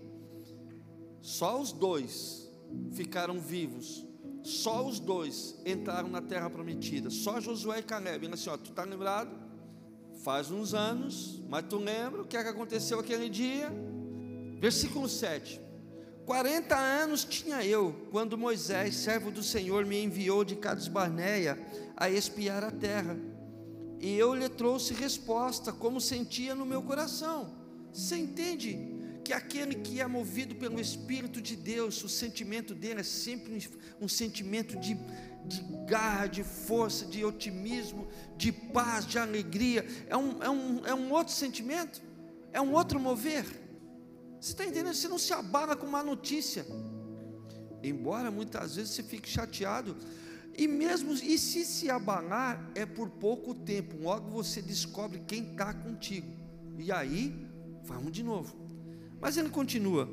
Só 1.23 1.61
os 1.61 1.71
dois 1.71 2.51
ficaram 2.91 3.39
vivos, 3.39 4.05
só 4.43 4.85
os 4.85 4.99
dois 4.99 5.57
entraram 5.65 6.09
na 6.09 6.21
terra 6.21 6.51
prometida, 6.51 7.09
só 7.09 7.41
Josué 7.41 7.79
e 7.79 7.83
Caleb. 7.85 8.27
Ele 8.27 8.35
assim: 8.35 8.51
ó, 8.51 8.57
Tu 8.57 8.71
está 8.71 8.83
lembrado? 8.83 9.39
Faz 10.25 10.51
uns 10.51 10.75
anos, 10.75 11.41
mas 11.49 11.65
tu 11.69 11.79
lembra 11.79 12.23
o 12.23 12.27
que, 12.27 12.37
é 12.37 12.43
que 12.43 12.49
aconteceu 12.49 12.99
aquele 12.99 13.29
dia? 13.29 13.71
Versículo 14.61 15.09
7. 15.09 15.61
40 16.27 16.77
anos 16.77 17.25
tinha 17.25 17.65
eu, 17.65 18.07
quando 18.11 18.39
Moisés, 18.39 18.95
servo 18.95 19.31
do 19.31 19.43
Senhor, 19.43 19.85
me 19.87 20.01
enviou 20.01 20.45
de 20.45 20.55
Cades 20.55 20.87
Barneia 20.87 21.59
a 21.97 22.09
espiar 22.09 22.63
a 22.63 22.71
terra. 22.71 23.17
E 23.99 24.17
eu 24.17 24.35
lhe 24.35 24.49
trouxe 24.49 24.95
resposta, 24.95 25.73
como 25.73 26.01
sentia 26.01 26.55
no 26.55 26.65
meu 26.65 26.83
coração. 26.83 27.53
Você 27.93 28.17
entende 28.17 28.79
que 29.25 29.33
aquele 29.33 29.77
que 29.77 30.01
é 30.01 30.07
movido 30.07 30.55
pelo 30.55 30.79
Espírito 30.79 31.41
de 31.41 31.57
Deus, 31.57 32.03
o 32.05 32.09
sentimento 32.09 32.75
dele 32.75 33.01
é 33.01 33.05
sempre 33.05 33.67
um, 34.01 34.09
sentimento 34.09 34.79
de, 34.79 34.95
de 35.47 35.63
garra, 35.87 36.27
de 36.27 36.45
força, 36.45 37.07
de 37.07 37.25
otimismo, 37.25 38.09
de 38.37 38.53
paz, 38.53 39.07
de 39.07 39.19
alegria. 39.19 39.87
É 40.07 40.17
um, 40.17 40.43
é 40.43 40.51
um, 40.51 40.87
é 40.87 40.95
um 40.95 41.13
outro 41.13 41.33
sentimento, 41.35 42.01
é 42.53 42.61
um 42.61 42.73
outro 42.73 43.01
mover. 43.01 43.60
Você 44.41 44.53
está 44.53 44.65
entendendo? 44.65 44.95
Você 44.95 45.07
não 45.07 45.19
se 45.19 45.33
abala 45.35 45.77
com 45.77 45.87
uma 45.87 46.03
notícia. 46.03 46.67
Embora 47.83 48.31
muitas 48.31 48.77
vezes 48.77 48.93
você 48.93 49.03
fique 49.03 49.29
chateado. 49.29 49.95
E 50.57 50.67
mesmo, 50.67 51.13
e 51.13 51.39
se 51.39 51.65
se 51.65 51.91
abalar, 51.91 52.71
é 52.75 52.87
por 52.87 53.11
pouco 53.11 53.55
tempo. 53.55 53.97
Logo 54.01 54.31
você 54.31 54.63
descobre 54.63 55.23
quem 55.27 55.53
está 55.53 55.75
contigo. 55.75 56.27
E 56.79 56.91
aí, 56.91 57.47
vamos 57.85 58.13
de 58.13 58.23
novo. 58.23 58.57
Mas 59.21 59.37
ele 59.37 59.51
continua. 59.51 60.09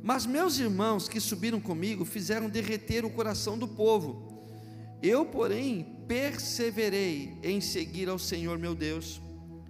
Mas 0.00 0.24
meus 0.24 0.58
irmãos 0.58 1.08
que 1.08 1.20
subiram 1.20 1.60
comigo 1.60 2.04
fizeram 2.04 2.48
derreter 2.48 3.04
o 3.04 3.10
coração 3.10 3.58
do 3.58 3.66
povo. 3.66 4.40
Eu, 5.02 5.26
porém, 5.26 6.04
perseverei 6.06 7.36
em 7.42 7.60
seguir 7.60 8.08
ao 8.08 8.18
Senhor 8.18 8.58
meu 8.58 8.76
Deus. 8.76 9.20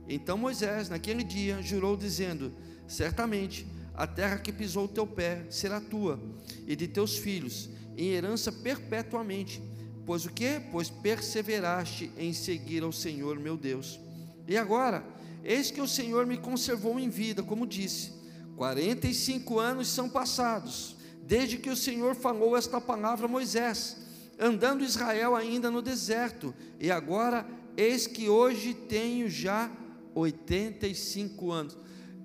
Então 0.06 0.36
Moisés, 0.36 0.90
naquele 0.90 1.24
dia, 1.24 1.62
jurou, 1.62 1.96
dizendo: 1.96 2.52
Certamente 2.86 3.66
a 3.96 4.06
terra 4.06 4.38
que 4.38 4.52
pisou 4.52 4.84
o 4.84 4.88
teu 4.88 5.06
pé 5.06 5.46
será 5.48 5.80
tua 5.80 6.20
e 6.66 6.76
de 6.76 6.86
teus 6.86 7.16
filhos, 7.16 7.70
em 7.96 8.08
herança 8.08 8.52
perpetuamente. 8.52 9.62
Pois 10.04 10.26
o 10.26 10.30
que? 10.30 10.60
Pois 10.70 10.90
perseveraste 10.90 12.12
em 12.18 12.32
seguir 12.32 12.82
ao 12.82 12.92
Senhor 12.92 13.38
meu 13.38 13.56
Deus. 13.56 13.98
E 14.46 14.56
agora, 14.56 15.02
eis 15.42 15.70
que 15.70 15.80
o 15.80 15.88
Senhor 15.88 16.26
me 16.26 16.36
conservou 16.36 17.00
em 17.00 17.08
vida, 17.08 17.42
como 17.42 17.66
disse. 17.66 18.12
45 18.56 19.58
anos 19.58 19.88
são 19.88 20.08
passados, 20.08 20.96
desde 21.22 21.56
que 21.56 21.70
o 21.70 21.76
Senhor 21.76 22.14
falou 22.14 22.56
esta 22.56 22.80
palavra 22.80 23.26
a 23.26 23.28
Moisés, 23.28 23.96
andando 24.38 24.84
Israel 24.84 25.34
ainda 25.34 25.70
no 25.70 25.82
deserto, 25.82 26.54
e 26.78 26.90
agora, 26.90 27.46
eis 27.76 28.06
que 28.06 28.28
hoje 28.28 28.74
tenho 28.74 29.28
já 29.28 29.70
85 30.14 31.50
anos. 31.50 31.76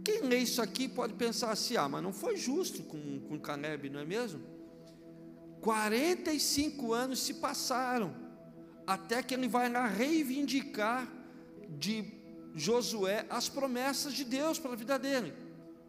Quem 0.04 0.22
lê 0.22 0.40
isso 0.40 0.62
aqui 0.62 0.88
pode 0.88 1.14
pensar 1.14 1.52
assim: 1.52 1.78
ah, 1.78 1.88
mas 1.88 2.04
não 2.04 2.14
foi 2.14 2.36
justo 2.36 2.84
com, 2.84 3.20
com 3.22 3.40
Caleb, 3.40 3.90
não 3.90 4.00
é 4.00 4.06
mesmo? 4.06 4.42
45 5.62 6.92
anos 6.92 7.20
se 7.20 7.36
passaram, 7.36 8.16
até 8.86 9.22
que 9.22 9.34
ele 9.34 9.48
vai 9.48 9.72
lá 9.72 9.86
reivindicar 9.86 11.08
de 11.70 12.04
Josué 12.56 13.26
as 13.30 13.48
promessas 13.48 14.14
de 14.14 14.24
Deus 14.24 14.58
para 14.58 14.74
a 14.74 14.76
vida 14.76 14.98
dele. 14.98 15.34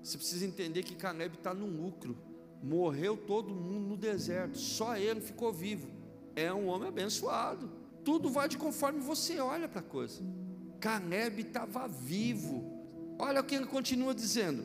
Você 0.03 0.18
precisa 0.18 0.44
entender 0.44 0.83
que 0.83 0.94
Caleb 0.94 1.37
está 1.37 1.55
no 1.55 1.66
lucro, 1.66 2.16
morreu 2.62 3.16
todo 3.16 3.55
mundo 3.55 3.88
no 3.88 3.96
deserto, 3.96 4.59
só 4.59 4.96
ele 4.96 5.20
ficou 5.20 5.53
vivo. 5.53 5.88
É 6.37 6.53
um 6.53 6.66
homem 6.66 6.88
abençoado. 6.88 7.70
Tudo 8.05 8.29
vai 8.29 8.48
de 8.48 8.59
conforme 8.59 9.01
você 9.01 9.38
olha 9.38 9.68
para 9.68 9.81
a 9.81 9.85
coisa. 9.85 10.22
Caleb 10.81 11.42
estava 11.42 11.87
vivo, 11.87 12.72
Olha 13.18 13.40
o 13.40 13.44
que 13.44 13.55
ele 13.55 13.66
continua 13.66 14.14
dizendo. 14.14 14.64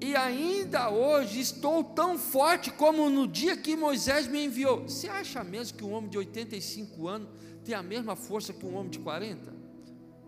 E 0.00 0.14
ainda 0.14 0.90
hoje 0.90 1.40
estou 1.40 1.82
tão 1.82 2.18
forte 2.18 2.70
como 2.70 3.08
no 3.08 3.26
dia 3.26 3.56
que 3.56 3.74
Moisés 3.74 4.26
me 4.26 4.44
enviou. 4.44 4.82
Você 4.82 5.08
acha 5.08 5.42
mesmo 5.42 5.78
que 5.78 5.84
um 5.84 5.92
homem 5.92 6.10
de 6.10 6.18
85 6.18 7.08
anos 7.08 7.28
tem 7.64 7.74
a 7.74 7.82
mesma 7.82 8.14
força 8.14 8.52
que 8.52 8.64
um 8.66 8.76
homem 8.76 8.90
de 8.90 8.98
40? 8.98 9.54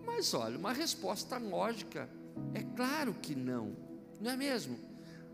Mas 0.06 0.32
olha, 0.32 0.58
uma 0.58 0.72
resposta 0.72 1.36
lógica 1.36 2.08
é 2.54 2.62
claro 2.62 3.14
que 3.14 3.34
não, 3.34 3.76
não 4.20 4.30
é 4.30 4.36
mesmo? 4.36 4.78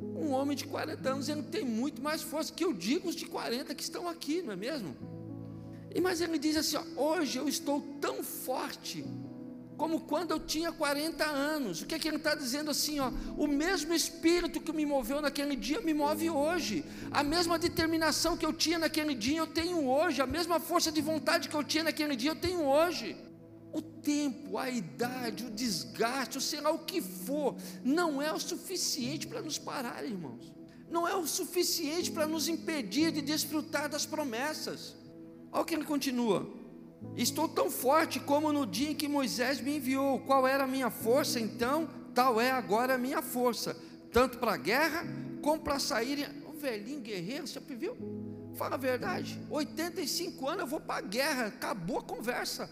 Um 0.00 0.30
homem 0.30 0.56
de 0.56 0.64
40 0.66 1.08
anos 1.08 1.28
ele 1.28 1.42
tem 1.44 1.64
muito 1.64 2.02
mais 2.02 2.20
força 2.20 2.52
que 2.52 2.64
eu 2.64 2.72
digo 2.72 3.08
os 3.08 3.14
de 3.14 3.26
40 3.26 3.72
que 3.74 3.82
estão 3.82 4.08
aqui, 4.08 4.42
não 4.42 4.52
é 4.52 4.56
mesmo? 4.56 4.96
E 5.94 6.00
mas 6.00 6.20
ele 6.20 6.38
diz 6.38 6.56
assim: 6.56 6.76
ó, 6.76 7.14
hoje 7.14 7.38
eu 7.38 7.48
estou 7.48 7.80
tão 8.00 8.22
forte 8.24 9.04
como 9.84 10.00
quando 10.00 10.30
eu 10.30 10.40
tinha 10.40 10.72
40 10.72 11.22
anos. 11.26 11.82
O 11.82 11.86
que, 11.86 11.94
é 11.94 11.98
que 11.98 12.08
ele 12.08 12.16
está 12.16 12.34
dizendo 12.34 12.70
assim? 12.70 13.00
Ó, 13.00 13.10
o 13.36 13.46
mesmo 13.46 13.92
espírito 13.92 14.58
que 14.58 14.72
me 14.72 14.86
moveu 14.86 15.20
naquele 15.20 15.54
dia 15.54 15.78
me 15.82 15.92
move 15.92 16.30
hoje. 16.30 16.82
A 17.10 17.22
mesma 17.22 17.58
determinação 17.58 18.34
que 18.34 18.46
eu 18.46 18.52
tinha 18.54 18.78
naquele 18.78 19.14
dia 19.14 19.40
eu 19.40 19.46
tenho 19.46 19.86
hoje. 19.86 20.22
A 20.22 20.26
mesma 20.26 20.58
força 20.58 20.90
de 20.90 21.02
vontade 21.02 21.50
que 21.50 21.54
eu 21.54 21.62
tinha 21.62 21.84
naquele 21.84 22.16
dia 22.16 22.30
eu 22.30 22.40
tenho 22.46 22.62
hoje. 22.64 23.14
O 23.74 23.82
tempo, 23.82 24.56
a 24.56 24.70
idade, 24.70 25.44
o 25.44 25.50
desgaste, 25.50 26.38
ou 26.38 26.40
sei 26.40 26.62
lá 26.62 26.70
o 26.70 26.78
que 26.78 27.02
for, 27.02 27.54
não 27.84 28.22
é 28.22 28.32
o 28.32 28.40
suficiente 28.40 29.26
para 29.26 29.42
nos 29.42 29.58
parar, 29.58 30.02
irmãos. 30.02 30.50
Não 30.88 31.06
é 31.06 31.14
o 31.14 31.26
suficiente 31.26 32.10
para 32.10 32.26
nos 32.26 32.48
impedir 32.48 33.12
de 33.12 33.20
desfrutar 33.20 33.86
das 33.86 34.06
promessas. 34.06 34.96
Olha 35.52 35.60
o 35.60 35.64
que 35.66 35.74
ele 35.74 35.84
continua. 35.84 36.63
Estou 37.16 37.48
tão 37.48 37.70
forte 37.70 38.18
como 38.18 38.52
no 38.52 38.66
dia 38.66 38.90
em 38.90 38.94
que 38.94 39.06
Moisés 39.06 39.60
me 39.60 39.76
enviou. 39.76 40.18
Qual 40.20 40.46
era 40.46 40.64
a 40.64 40.66
minha 40.66 40.90
força 40.90 41.38
então? 41.38 41.88
Tal 42.14 42.40
é 42.40 42.50
agora 42.50 42.94
a 42.94 42.98
minha 42.98 43.20
força, 43.20 43.76
tanto 44.12 44.38
para 44.38 44.54
a 44.54 44.56
guerra 44.56 45.04
como 45.42 45.62
para 45.62 45.78
sair. 45.78 46.30
O 46.46 46.52
velhinho 46.52 47.00
guerreiro, 47.00 47.46
você 47.46 47.60
viu? 47.60 47.96
Fala 48.54 48.74
a 48.74 48.78
verdade. 48.78 49.40
85 49.50 50.48
anos 50.48 50.60
eu 50.60 50.66
vou 50.66 50.80
para 50.80 50.98
a 50.98 51.08
guerra. 51.08 51.46
Acabou 51.46 51.98
a 51.98 52.02
conversa. 52.02 52.70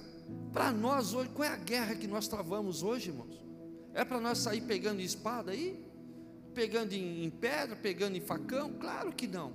Para 0.53 0.71
nós 0.71 1.15
hoje, 1.15 1.31
qual 1.31 1.49
é 1.49 1.53
a 1.53 1.57
guerra 1.57 1.95
que 1.95 2.07
nós 2.07 2.29
travamos 2.29 2.83
hoje, 2.83 3.11
irmãos? 3.11 3.43
É 3.95 4.05
para 4.05 4.21
nós 4.21 4.39
sair 4.39 4.61
pegando 4.63 5.01
espada 5.01 5.51
aí? 5.51 5.85
Pegando 6.55 6.93
em, 6.93 7.25
em 7.25 7.31
pedra, 7.31 7.77
pegando 7.77 8.17
em 8.17 8.21
facão? 8.21 8.73
Claro 8.75 9.13
que 9.13 9.27
não. 9.27 9.53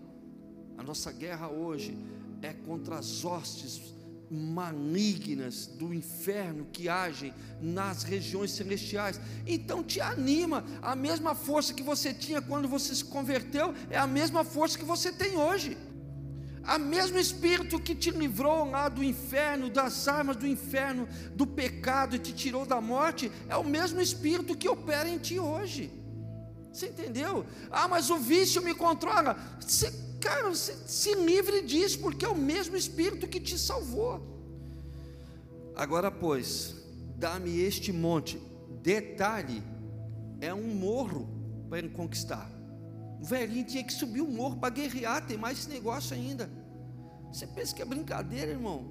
A 0.78 0.84
nossa 0.84 1.12
guerra 1.12 1.50
hoje 1.50 1.98
é 2.42 2.54
contra 2.54 2.98
as 2.98 3.24
hostes 3.24 3.97
malignas 4.30 5.66
do 5.66 5.94
inferno 5.94 6.68
que 6.72 6.90
agem 6.90 7.34
nas 7.62 8.04
regiões 8.04 8.52
celestiais. 8.52 9.20
Então 9.46 9.84
te 9.84 10.02
anima, 10.02 10.66
a 10.82 10.96
mesma 10.96 11.34
força 11.34 11.74
que 11.74 11.84
você 11.84 12.14
tinha 12.14 12.42
quando 12.42 12.68
você 12.68 12.94
se 12.94 13.06
converteu 13.06 13.74
é 13.90 13.98
a 13.98 14.08
mesma 14.08 14.44
força 14.44 14.78
que 14.78 14.86
você 14.86 15.12
tem 15.12 15.38
hoje. 15.38 15.78
A 16.64 16.78
mesmo 16.78 17.18
espírito 17.18 17.80
que 17.80 17.96
te 17.96 18.12
livrou 18.12 18.70
lá 18.70 18.90
do 18.90 19.02
inferno, 19.02 19.70
das 19.70 20.06
armas 20.06 20.36
do 20.36 20.46
inferno, 20.46 21.08
do 21.34 21.48
pecado 21.48 22.18
e 22.18 22.20
te 22.20 22.34
tirou 22.34 22.66
da 22.66 22.82
morte, 22.82 23.32
é 23.48 23.56
o 23.56 23.64
mesmo 23.64 24.02
espírito 24.02 24.58
que 24.58 24.68
opera 24.68 25.08
em 25.08 25.18
ti 25.18 25.40
hoje. 25.40 25.90
Você 26.74 26.88
entendeu? 26.88 27.46
Ah, 27.72 27.88
mas 27.88 28.10
o 28.10 28.18
vício 28.18 28.62
me 28.62 28.76
controla. 28.76 29.38
Você 29.60 29.90
Cara, 30.20 30.54
se, 30.56 30.74
se 30.88 31.16
livre 31.16 31.62
disso, 31.62 32.00
porque 32.00 32.26
é 32.26 32.30
o 32.30 32.36
mesmo 32.36 32.76
Espírito 32.76 33.28
que 33.28 33.40
te 33.40 33.58
salvou. 33.58 34.22
Agora, 35.76 36.10
pois, 36.10 36.76
dá-me 37.16 37.60
este 37.60 37.92
monte. 37.92 38.40
Detalhe: 38.82 39.64
é 40.42 40.54
um 40.54 40.74
morro 40.74 41.28
para 41.70 41.80
ele 41.80 41.90
conquistar. 41.90 42.50
O 43.22 43.26
velhinho 43.26 43.66
tinha 43.66 43.84
que 43.84 43.94
subir 43.94 44.22
o 44.22 44.28
morro 44.28 44.58
para 44.58 44.70
guerrear, 44.70 45.26
tem 45.26 45.38
mais 45.38 45.60
esse 45.60 45.70
negócio 45.70 46.16
ainda. 46.16 46.50
Você 47.32 47.46
pensa 47.48 47.76
que 47.76 47.82
é 47.82 47.86
brincadeira, 47.86 48.52
irmão? 48.52 48.86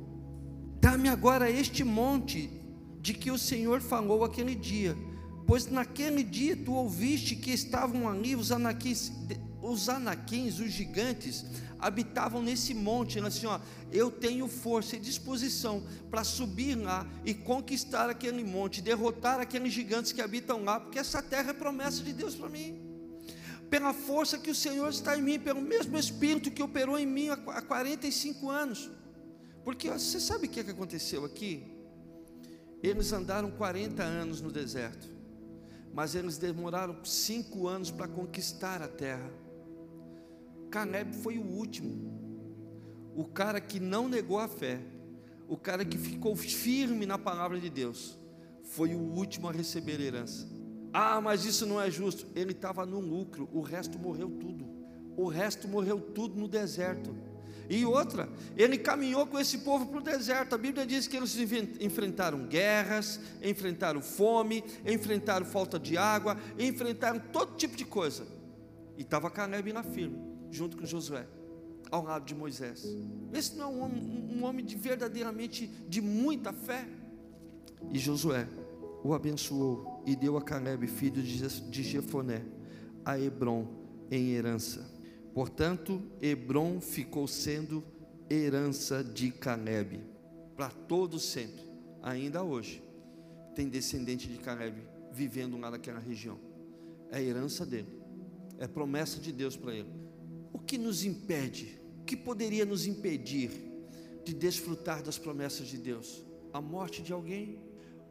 Dá-me 0.81 1.09
agora 1.09 1.51
este 1.51 1.83
monte 1.83 2.51
de 3.01 3.15
que 3.15 3.31
o 3.31 3.39
Senhor 3.39 3.81
falou 3.81 4.25
aquele 4.25 4.55
dia, 4.55 4.97
pois 5.47 5.67
naquele 5.67 6.23
dia 6.23 6.57
tu 6.57 6.73
ouviste 6.73 7.37
que 7.37 7.53
estavam 7.53 8.09
ali 8.09 8.35
os 8.35 8.51
anaquins 8.51 9.13
os 9.67 9.89
anaquins, 9.89 10.59
os 10.59 10.71
gigantes, 10.71 11.45
habitavam 11.79 12.43
nesse 12.43 12.73
monte, 12.73 13.19
assim, 13.19 13.47
ó, 13.47 13.61
eu 13.93 14.11
tenho 14.11 14.49
força 14.49 14.97
e 14.97 14.99
disposição 14.99 15.83
para 16.11 16.25
subir 16.25 16.75
lá 16.77 17.07
e 17.25 17.35
conquistar 17.35 18.09
aquele 18.09 18.45
monte, 18.45 18.81
derrotar 18.81 19.41
aqueles 19.41 19.73
gigantes 19.73 20.13
que 20.13 20.23
habitam 20.23 20.65
lá, 20.65 20.81
porque 20.81 20.99
essa 20.99 21.23
terra 21.23 21.51
é 21.51 21.55
promessa 21.55 22.03
de 22.03 22.13
Deus 22.13 22.35
para 22.35 22.49
mim. 22.49 22.81
Pela 23.69 23.93
força 23.93 24.39
que 24.39 24.51
o 24.51 24.55
Senhor 24.55 24.89
está 24.89 25.19
em 25.19 25.23
mim, 25.23 25.39
pelo 25.39 25.61
mesmo 25.61 25.99
Espírito 25.99 26.51
que 26.51 26.63
operou 26.63 26.99
em 26.99 27.07
mim 27.07 27.29
há 27.29 27.37
45 27.37 28.49
anos. 28.49 28.91
Porque 29.65 29.89
ó, 29.91 29.99
você 29.99 30.21
sabe 30.21 30.47
o 30.47 30.49
que, 30.49 30.61
é 30.61 30.65
que 30.65 30.71
aconteceu 30.71 31.25
aqui? 31.25 31.65
Eles 32.83 33.13
andaram 33.13 33.51
40 33.51 34.03
anos 34.03 34.41
no 34.41 34.53
deserto, 34.53 35.09
mas 35.93 36.15
eles 36.15 36.39
demoraram 36.39 37.05
cinco 37.05 37.67
anos 37.67 37.91
para 37.91 38.07
conquistar 38.07 38.81
a 38.81 38.87
terra. 38.87 39.46
Caleb 40.77 41.15
foi 41.23 41.39
o 41.39 41.43
último, 41.43 42.21
o 43.15 43.25
cara 43.25 43.63
que 43.63 43.81
não 43.81 44.11
negou 44.11 44.39
a 44.39 44.47
fé, 44.47 44.79
o 45.49 45.57
cara 45.57 45.87
que 45.87 45.97
ficou 45.97 46.37
firme 46.37 47.07
na 47.07 47.17
palavra 47.17 47.59
de 47.59 47.71
Deus, 47.71 48.19
foi 48.63 48.95
o 48.95 48.99
último 48.99 49.49
a 49.49 49.53
receber 49.53 49.99
a 49.99 50.05
herança. 50.05 50.47
Ah, 50.93 51.19
mas 51.19 51.47
isso 51.47 51.65
não 51.65 51.81
é 51.81 51.91
justo. 51.91 52.27
Ele 52.35 52.53
estava 52.53 52.85
no 52.85 53.01
lucro, 53.01 53.49
o 53.55 53.63
resto 53.63 53.99
morreu 53.99 54.29
tudo. 54.29 54.67
O 55.17 55.29
resto 55.29 55.67
morreu 55.67 55.99
tudo 55.99 56.39
no 56.39 56.47
deserto. 56.47 57.17
E 57.71 57.87
outra, 57.87 58.29
ele 58.55 58.77
caminhou 58.77 59.27
com 59.27 59.39
esse 59.39 59.57
povo 59.59 59.87
para 59.87 59.99
o 59.99 60.03
deserto. 60.03 60.55
A 60.55 60.59
Bíblia 60.59 60.85
diz 60.85 61.09
que 61.09 61.17
eles 61.17 61.39
enfrentaram 61.81 62.47
guerras, 62.47 63.19
enfrentaram 63.43 64.03
fome, 64.03 64.63
enfrentaram 64.85 65.47
falta 65.47 65.79
de 65.79 65.97
água, 65.97 66.37
enfrentaram 66.59 67.19
todo 67.19 67.57
tipo 67.57 67.75
de 67.75 67.87
coisa. 67.87 68.27
E 68.99 69.01
estava 69.01 69.31
Caleb 69.31 69.73
na 69.73 69.83
firme 69.83 70.26
junto 70.57 70.77
com 70.77 70.87
Josué, 70.87 71.27
ao 71.91 72.03
lado 72.03 72.25
de 72.25 72.35
Moisés. 72.35 72.85
Esse 73.33 73.55
não 73.57 73.65
é 73.65 73.69
um 73.69 73.83
homem, 73.83 74.03
um 74.33 74.45
homem 74.45 74.65
de 74.65 74.75
verdadeiramente 74.75 75.67
de 75.67 76.01
muita 76.01 76.53
fé. 76.53 76.89
E 77.93 77.99
Josué 77.99 78.49
o 79.05 79.13
abençoou 79.13 80.03
e 80.07 80.17
deu 80.17 80.37
a 80.37 80.43
Caleb, 80.43 80.87
filho 80.87 81.23
de 81.23 81.83
Jefoné, 81.83 82.43
a 83.05 83.21
Hebron 83.21 83.69
em 84.11 84.31
herança. 84.31 84.91
Portanto, 85.35 86.03
Hebron 86.21 86.81
ficou 86.81 87.29
sendo 87.29 87.85
herança 88.31 89.05
de 89.05 89.31
Caleb 89.31 90.01
para 90.57 90.71
todo 90.71 91.21
sempre, 91.21 91.63
ainda 92.03 92.43
hoje. 92.43 92.83
Tem 93.55 93.69
descendente 93.69 94.27
de 94.27 94.39
Caleb 94.39 94.83
vivendo 95.13 95.59
lá 95.59 95.71
naquela 95.71 96.01
região. 96.01 96.39
É 97.11 97.23
herança 97.23 97.65
dele. 97.65 98.01
É 98.59 98.67
promessa 98.67 99.21
de 99.21 99.33
Deus 99.33 99.57
para 99.57 99.75
ele 99.75 100.06
o 100.57 100.59
que 100.59 100.79
nos 100.79 101.05
impede? 101.05 101.79
O 102.01 102.05
que 102.05 102.17
poderia 102.17 102.65
nos 102.65 102.87
impedir 102.87 103.51
de 104.25 104.33
desfrutar 104.33 105.03
das 105.03 105.19
promessas 105.19 105.69
de 105.69 105.77
Deus? 105.77 106.25
A 106.51 106.63
morte 106.63 107.03
de 107.03 107.13
alguém, 107.13 107.59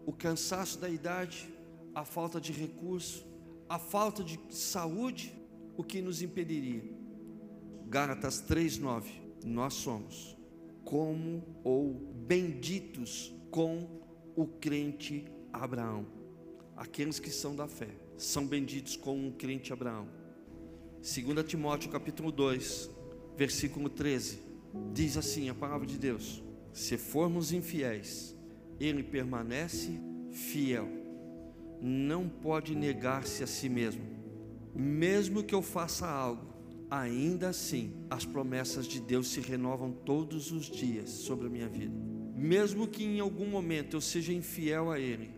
o 0.05 0.13
cansaço 0.13 0.77
da 0.77 0.87
idade, 0.87 1.51
a 1.95 2.05
falta 2.05 2.39
de 2.39 2.51
recurso, 2.51 3.25
a 3.67 3.79
falta 3.79 4.23
de 4.23 4.39
saúde, 4.51 5.33
o 5.75 5.83
que 5.83 6.03
nos 6.03 6.21
impediria? 6.21 6.83
Gálatas 7.87 8.41
3:9. 8.41 9.09
Nós 9.43 9.73
somos 9.73 10.37
como 10.83 11.43
ou 11.63 11.95
benditos 12.27 13.33
com 13.49 14.01
o 14.35 14.45
crente 14.45 15.25
Abraão. 15.51 16.05
Aqueles 16.77 17.19
que 17.19 17.31
são 17.31 17.55
da 17.55 17.67
fé 17.67 17.89
são 18.17 18.45
benditos 18.45 18.95
com 18.95 19.27
o 19.27 19.33
crente 19.33 19.73
Abraão. 19.73 20.24
2 21.05 21.45
Timóteo 21.45 21.91
capítulo 21.91 22.31
2, 22.31 22.89
versículo 23.37 23.89
13. 23.89 24.39
Diz 24.91 25.15
assim 25.15 25.49
a 25.49 25.53
palavra 25.53 25.85
de 25.85 25.99
Deus: 25.99 26.43
Se 26.73 26.97
formos 26.97 27.53
infiéis, 27.53 28.35
ele 28.79 29.03
permanece 29.03 29.99
fiel. 30.31 30.89
Não 31.79 32.27
pode 32.27 32.75
negar-se 32.75 33.43
a 33.43 33.47
si 33.47 33.69
mesmo. 33.69 34.01
Mesmo 34.73 35.43
que 35.43 35.53
eu 35.53 35.61
faça 35.61 36.07
algo, 36.07 36.51
ainda 36.89 37.49
assim 37.49 37.93
as 38.09 38.25
promessas 38.25 38.87
de 38.87 38.99
Deus 38.99 39.27
se 39.27 39.39
renovam 39.39 39.91
todos 39.91 40.51
os 40.51 40.65
dias 40.65 41.11
sobre 41.11 41.45
a 41.45 41.51
minha 41.51 41.69
vida. 41.69 41.93
Mesmo 42.35 42.87
que 42.87 43.03
em 43.03 43.19
algum 43.19 43.45
momento 43.47 43.95
eu 43.95 44.01
seja 44.01 44.33
infiel 44.33 44.89
a 44.89 44.99
Ele, 44.99 45.29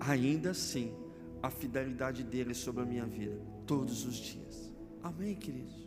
ainda 0.00 0.50
assim 0.50 0.92
a 1.40 1.48
fidelidade 1.48 2.24
dele 2.24 2.54
sobre 2.54 2.82
a 2.82 2.86
minha 2.86 3.06
vida, 3.06 3.40
todos 3.68 4.04
os 4.04 4.16
dias. 4.16 4.65
Amém, 5.06 5.36
queridos? 5.36 5.85